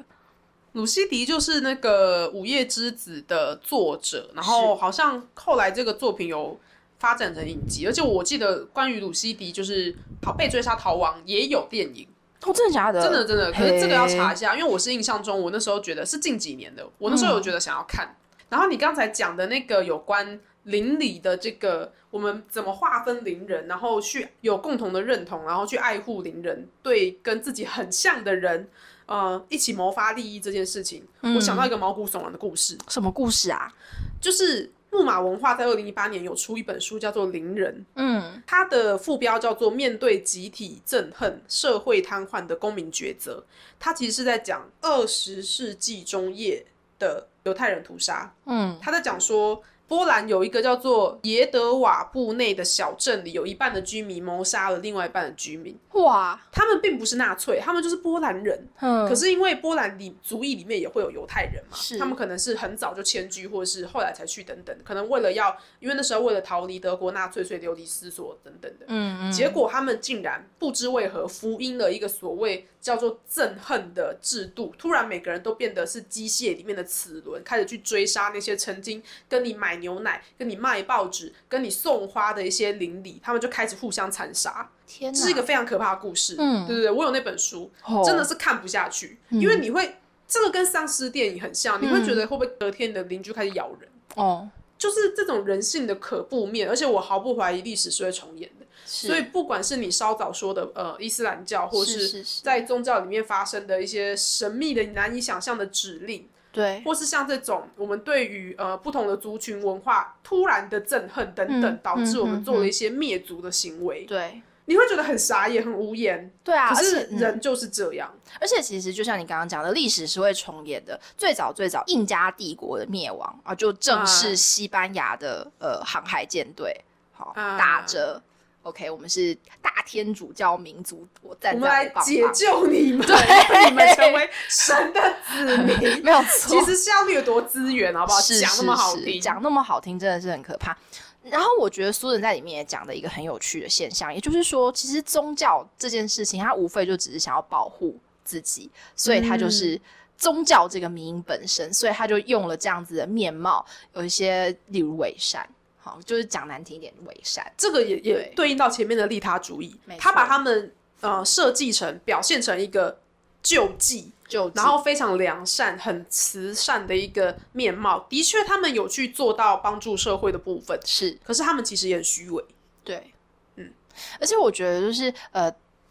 [0.77, 6.59] 鲁西迪就是那个《午夜之子》的作者，然后好像后来这个作品有
[6.99, 12.07] 发展成影集，而且我记得关于鲁西迪就是逃被追杀逃亡也有电影，
[12.43, 13.01] 哦，真的假的？
[13.01, 18.15] 真的真的，可是这个要查一下，因为我是印象中我那时候觉得是近几年的，我那时候有觉得想要看。
[18.49, 28.69] 然后你刚才讲的那个有关邻里的这个，我们怎么划分邻人，然后去有共同的认同，然后去爱护邻人，对跟自己很像的人，
[29.07, 31.03] 呃，一起谋发利益这件事情，
[31.35, 33.73] 我想到一个毛骨悚然的故事，什么故事啊？
[34.21, 43.43] 就是木马文化在二零一八年有出一本书，叫做《邻人》，嗯它的副标叫做“面对集体憎恨、社会瘫痪的公民抉择”。
[43.79, 46.65] 它其实是在讲二十世纪中叶
[46.99, 48.33] 的犹太人屠杀。
[48.45, 55.77] 嗯他在讲说，波兰有一个叫做耶德瓦布内的小镇里，有一半的居民谋杀了另外一半的居民。
[55.93, 58.67] 哇，他们并不是纳粹，他们就是波兰人。
[58.79, 68.85] 嗯可是因为波兰里族裔里面也会有犹太人嘛是，他们可能是很早就迁居，或者是后来才去等等，可能为了要，因为那时候为了逃离德国纳粹，所以流离失所等等的。
[68.89, 86.35] 嗯嗯，结果他们竟然不知为何福音了一个所谓叫做憎恨的制度，突然每个人都变得是机械里面的齿轮，开始去追杀那些曾经跟你买牛奶、跟你卖报纸、跟你送花的一些邻里，他们就开始互相残杀，天哪，这是一个非常可怕的故事。
[86.37, 89.95] 嗯对对对，我有那本书，哦真的是看不下去，因为你会
[90.27, 93.89] 这个跟丧尸电影很像，你会觉得会不会隔天你的邻居开始咬人？
[94.15, 98.65] 哦，就是这种人性的可怖面，而且我毫不怀疑历史是会重演的。
[98.85, 106.25] 所所以不管是你稍早说的呃伊斯兰教，或是在宗教里面发生的一些神秘的、难以想象的指令，
[106.57, 116.29] 对，或是像这种我们对于呃不同的族群文化突然的憎恨等等，嗯导致我们嗯做了一些灭族的行为，对你会觉得很傻眼、很无言。
[116.43, 120.99] 对啊，可是人就是这样，而且其实就像你刚刚讲的，历史是会重演的。
[121.15, 126.83] 最早最早，印加帝国的灭亡啊，就正是西班牙的、呃航海舰队，
[127.13, 128.21] 好、啊打着。
[128.67, 135.77] OK，我们是大天主教民族，我站我们来在我棒解救你们，对你们成为神的子民。
[136.03, 138.19] 没有错，其实是要掠夺资源，好不好？
[138.19, 140.77] 是讲那么好听，讲那么好听，真的是很可怕。
[141.23, 149.79] 然后我觉得苏人在里面也讲的一个很有趣的现象，也就是说，其实宗教这件事情，它无非就只是想要保护自己，所以它嗯就是
[150.17, 155.47] 宗教这个名因本身，所以他就用了这样子的面貌，有一些例如伪善，
[155.87, 162.99] 好，就是讲难听一点，伪善，这个也也对对应到前面的利他主义他把他们呃设计成表现成一个
[163.41, 168.05] 救济，就然后非常良善、很慈善的一个面貌。
[168.09, 172.43] 的确，他们有去做到帮助社会的部分，是可是他们其实也很虚伪。
[172.83, 173.13] 对，
[173.55, 173.71] 嗯，
[174.19, 175.49] 而且我觉得就是呃。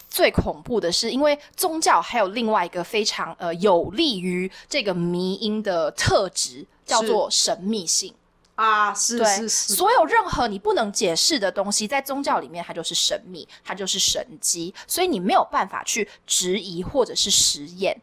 [0.09, 8.15] 最恐怖的是，因为宗教还有另外一个非常呃有利于这个迷因的特质，叫做神秘性。
[8.57, 17.97] 啊，是，是是，所有任何你不能解释的东西，在宗教里面它就是神秘，它就是神机，所以你没有办法去质疑或者是实验。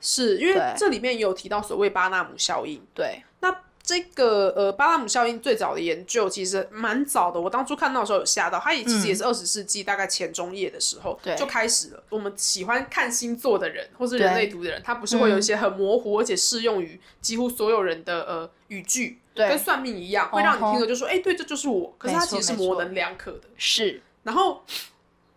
[0.00, 2.80] 是因为这里面有提到所谓巴纳姆效应。
[2.94, 12.02] 对，那这个呃巴纳姆效应最早的研究其实蛮早的，我当初看到的时候有吓到，它也其实也是二十世纪大概前中叶的时候、就开始了。
[12.08, 21.94] 我们喜欢看星座的人或是人类图的人，他不是会嗯有一些很模糊而且适用于几乎所有人的呃语句，对跟算命一样，会让你听了就说，哎、对，这就是我。
[21.98, 23.42] 可是它其实是模棱两可的。
[23.56, 24.64] 是，然后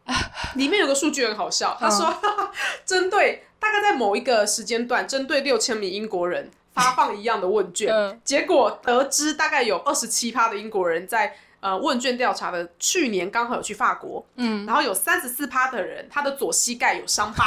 [0.56, 2.50] 里面有个数据很好笑，他说，嗯。
[2.86, 8.22] 针对大概在某一个时间段，针对六千名英国人发 放一样的问卷，嗯。
[8.24, 17.46] 结果得知大概有二十七趴的英国人在呃问卷调查的去年刚好有去法国，嗯，然后有三十四趴的人他的左膝盖有伤疤，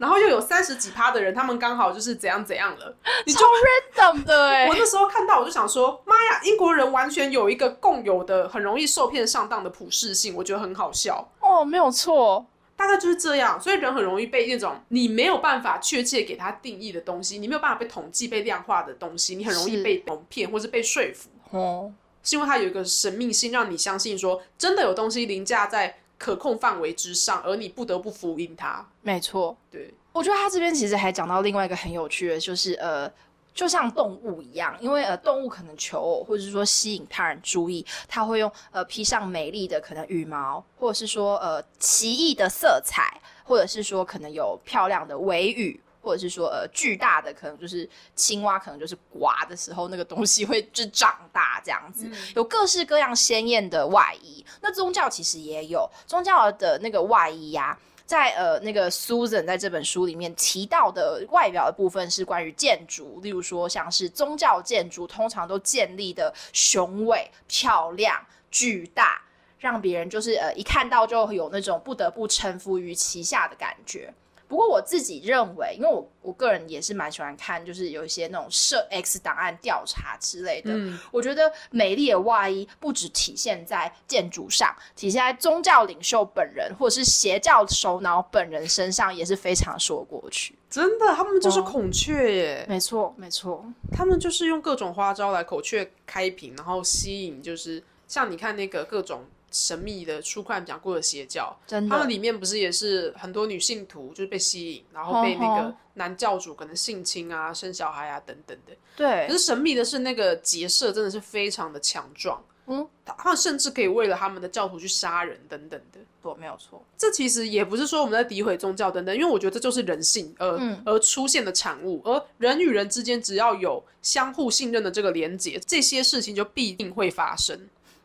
[0.00, 2.96] 然后又有三十几趴的人他们刚好就是怎样怎样了，
[3.26, 11.30] 你就超 random 的哎、 我那时候看到，我就想说，妈呀，英国人完全有一个共有的很容易受骗上当的普适性，我觉得很好笑。
[11.40, 12.46] 哦，没有错，
[12.76, 21.92] 大概就是这样，所以人很容易被那种你没有办法确切给他定义的东西，你没有办法被统计、被量化的东西，你很容易被蒙骗或是被说服，哦，
[22.22, 28.86] 是因为它有一个神秘性，让你相信说真的有东西凌驾在可控范围之上，而你不得不服膺它。
[29.00, 29.56] 没错。
[29.70, 33.10] 对，我觉得他这边其实还讲到另外一个很有趣的，就是呃，
[33.54, 45.80] 就像动物一样，因为呃，动物可能求偶或者是说吸引他人注意，它会用呃披上美丽的可能羽毛，或者是说呃奇异的色彩，或者是说可能有漂亮的尾羽。
[46.00, 54.44] 或者是说，呃，巨大的可能就是青蛙，可能就是刮的时候那个东西会就长大这样子，有各式各样鲜艳的外衣。
[54.60, 68.20] 那宗教其实也有宗教的那个外衣呀、在呃那个 Susan 在这本书里面提到的外表的部分是关于建筑，例如说像是宗教建筑，通常都建立的雄伟、漂亮、
[68.50, 69.22] 巨大，
[69.58, 74.12] 让别人就是呃一看到就有那种不得不臣服于其下的感觉。
[74.50, 80.72] 不过我自己认为，因为我我个人也是蛮喜欢看，就是有一些那种涉 X 档案调查之类的。
[80.72, 90.56] 嗯，我觉得美丽的外衣不只体现在建筑上，体现在宗教领袖本人或者是邪教首脑本人身上也是非常说得过去。
[90.68, 108.72] 真的，他们就是哦孔雀耶，没错，没错，他们就是用各种花招来孔雀开屏，然后吸引，就是像你看那个各种神秘的出快讲过的邪教，真的，他们里面不是也是很多女性徒就是被吸引，然后被那个哦男教主可能性侵啊、生小孩啊等等的。
[108.96, 115.98] 对可，是神秘的是那个结社真的是非常的强壮，嗯，他们甚至可以为了他们的教徒去杀人等等的。
[116.22, 127.58] 对，没有错，这其实也不是说我们在诋毁宗教等等，因为我觉得这就是人性而、嗯而出现的产物，而人与人之间只要有相互信任的这个连结，这些事情就必定会发生。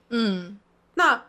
[0.09, 0.57] 嗯，
[0.93, 1.21] 那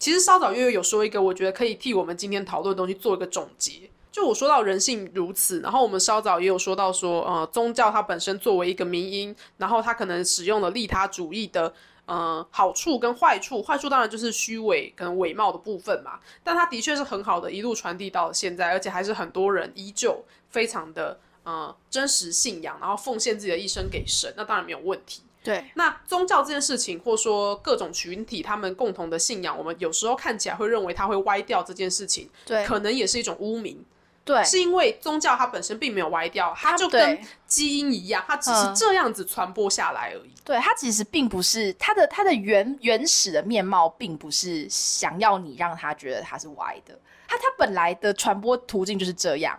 [0.00, 3.90] 其实稍早月月有说一个，我觉得可以替我们今天讨论的东西做一个总结。
[4.10, 11.74] 就我说到人性如此，然后我们稍早也有说到说，呃，宗教它本身作为一个民因，然后它可能使用了利他主义的
[12.06, 25.20] 呃好处跟坏处，坏处当然就是虚伪跟伪冒的部分嘛，但它的确是很好的一路传递到了现在，而且还是很多人依旧非常的呃真实信仰，然后奉献自己的一生给神，那当然没有问题。
[25.42, 33.82] 对，那宗教这件事情，或说各种群体他们共同的信仰，我们有时候看起来会认为它会歪掉这件事情，对，可能也是一种污名，
[34.22, 38.74] 对，是因为宗教它本身并没有歪掉，它就跟基因一样，它只是嗯。
[38.74, 40.30] 这样子传播下来而已。
[40.44, 49.58] 对，它其实并不是它的它的原原始的面貌，并不是想要你让它觉得它是歪的，它它本来的传播途径就是这样。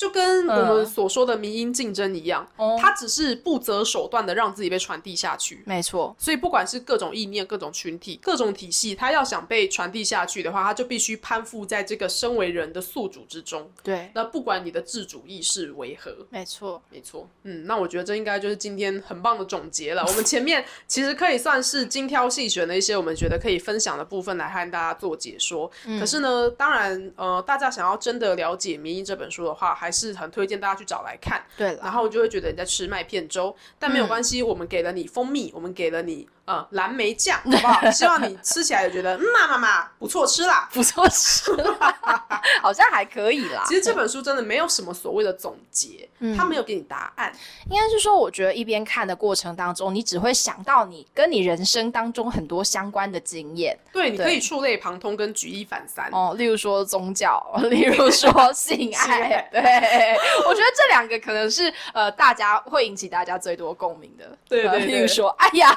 [0.00, 5.62] 就跟我们嗯所说的民因竞争一样，哦它只是不择手段的让自己被传递下去。
[5.66, 13.70] 没错，所以不管是各种意念、各种群体、各种体系，它要想被传递下去的话，它就必须攀附在这个身为人的宿主之中。
[13.82, 20.02] 对，那不管你的自主意识为何，没错，没错，嗯，那我觉得这应该就是今天很棒的总结了。
[20.08, 25.70] 我们前面其实可以算是精挑细选的一些我们觉得可以分享的部分来和大家做解说。
[25.98, 31.42] 可是呢，当然，呃，大家想要真的了解《民意》这本书的话，还是很推荐大家去找来看。
[31.56, 37.90] 对了，然后就会觉得你在吃麦片粥，但没有关系，我们给了你蜂蜜，我们给了你呃蓝莓酱， 好不好？
[37.90, 40.68] 希望你吃起来也觉得嗯妈妈妈不错吃啦。
[40.72, 41.98] 不错吃啦，
[42.62, 43.62] 好像还可以啦。
[43.66, 47.32] 其实这本书真的没有什么所谓的总结，它没有给你答案。
[47.70, 56.08] 应该是说，我觉得一边看的过程当中，你只会想到你跟你人生当中很多相关的经验对，你可以触类旁通跟举一反三。
[56.12, 59.60] 哦，例如说宗教， 例如说性爱，对，
[60.46, 64.24] 我觉得这两个可能是呃大家会引起大家最多共鸣的。
[64.24, 65.74] 呃对对对例如说，哎呀，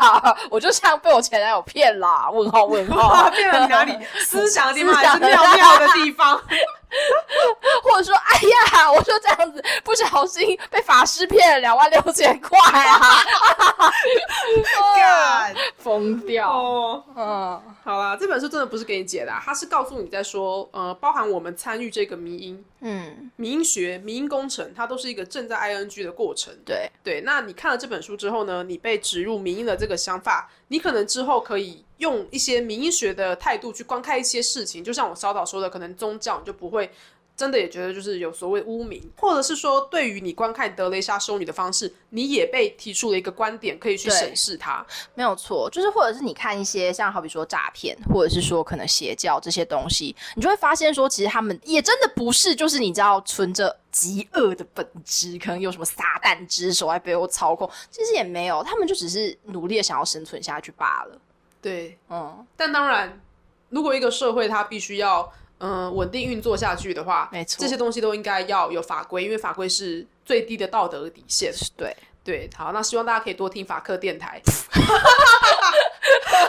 [0.49, 3.97] 我就像被我前男友骗啦，问号问号， 骗了你哪里？
[4.20, 6.41] 思想的地方是尿尿的地方？
[7.84, 8.39] 或者说，哎
[8.78, 13.24] 呀，我说这样子不小心被法师骗了两万六千块啊，
[14.96, 16.52] 干疯掉。
[16.52, 26.54] 哦，嗯，好啦，这本书真的不是给你解答，它是告诉你在说，呃，包含我们参与这个迷音、嗯，迷音学、迷音工程，它都是一个正在 ing 的过程。
[26.66, 36.91] 对，对，那你看了这本书之后呢，你被植入民音的这个想法，你可能之后可以用一些民音学的态度去观看一些事情，就像我稍早说的，可能宗教你就不会。
[37.36, 44.86] 真的也觉得就是有所谓污名，或者是说对于你观看德雷莎修女的方式，你也被提出了一个观点，可以去审视它。
[45.16, 61.20] 没有错，就是或者是你看一些像好比说诈骗，或者是说可能邪教这些东西，你就会发现说，其实他们也真的不是就是你知道存着极恶的本质，可能有什么撒旦之手在背后操控，其实也没有，他们就只是努力的想要生存下去罢了。
[61.64, 63.20] 对，嗯，但当然，
[63.70, 71.53] 如果一个社会它必须要嗯、呃稳定运作下去的话，没错这些东西都应该要有法规，因为法规是最低的道德底线。
[71.78, 74.41] 对，对，好，那希望大家可以多听法克电台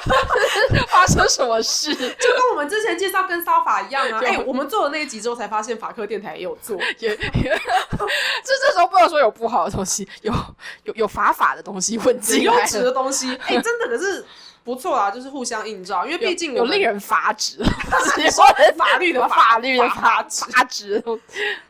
[0.88, 1.94] 发生什么事？
[1.94, 4.20] 就跟我们之前介绍跟骚法一样啊。
[4.24, 10.32] 哎、我们做了那一集之后才发现法克电台也有做，也也，这这时候不能说有不好的东西，有
[10.84, 13.34] 有有法法的东西混很优质的东西。
[13.46, 14.24] 哎、真的可是
[14.64, 17.58] 不错啊，就是互相映照，因为毕竟有令人发指，
[18.16, 18.42] 你 说
[18.76, 21.04] 法律的法律的法法法指，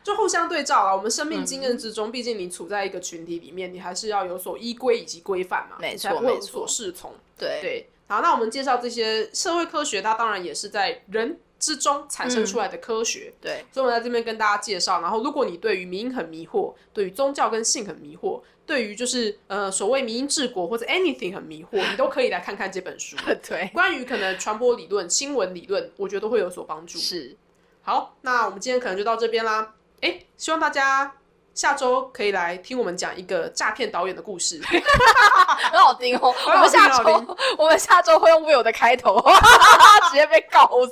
[0.01, 0.95] 就互相对照啊。
[0.95, 7.13] 我们生命嗯经验之中，毕竟你处在一个群体里面，你还是要有所依规以及规范嘛，才不会所适从。
[7.37, 13.33] 对对，好，那我们介绍这些社会科学，它当然也是在人之中产生出来的科学。
[13.41, 15.01] 对，所以我在这边跟大家介绍。
[15.01, 23.15] 然后，如果你对于民很迷惑，对于宗教跟性很迷惑，对于就是呃所谓民因治国或者 anything 很迷惑，你都可以来看看这本书。
[23.47, 26.97] 对，关于可能传播理论、新闻理论，我觉得都会有所帮助。
[26.97, 27.35] 是，
[27.83, 29.75] 好，那我们今天可能就到这边啦。
[30.01, 31.15] 哎，希望大家
[31.55, 34.61] 下周可以来听我们讲一个诈骗导演的故事。
[35.71, 36.35] 很好听哦。
[36.45, 39.15] 我们下周我们下周会用 Will 的开头，
[40.11, 40.91] 直接被告死。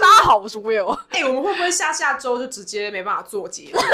[0.00, 3.80] 大家好，我是 Will，哎、我们会不会下下周就直接没办法做节目？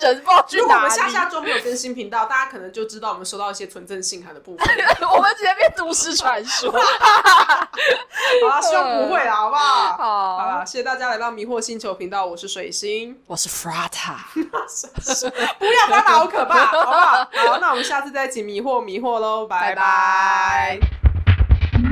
[0.00, 0.80] 人不知道去如果我。
[0.80, 4.76] 们下下周没有更新频道，大家可能就知道我们收到一些纯正信函的部分。
[5.10, 6.70] 我们直接变都市传说。
[6.70, 6.78] 好
[8.48, 9.96] 啦，希望不会啦，好不好？
[9.96, 13.18] 好好，啦，谢谢大家来到迷惑星球频道，我是水星。
[13.26, 13.48] 我是
[15.58, 17.16] 不要把它好可怕，好不好？
[17.52, 20.78] 好，那我们下次再一起迷惑迷惑喽，拜拜。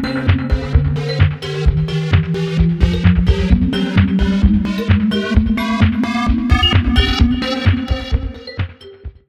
[0.03, 0.42] 拜拜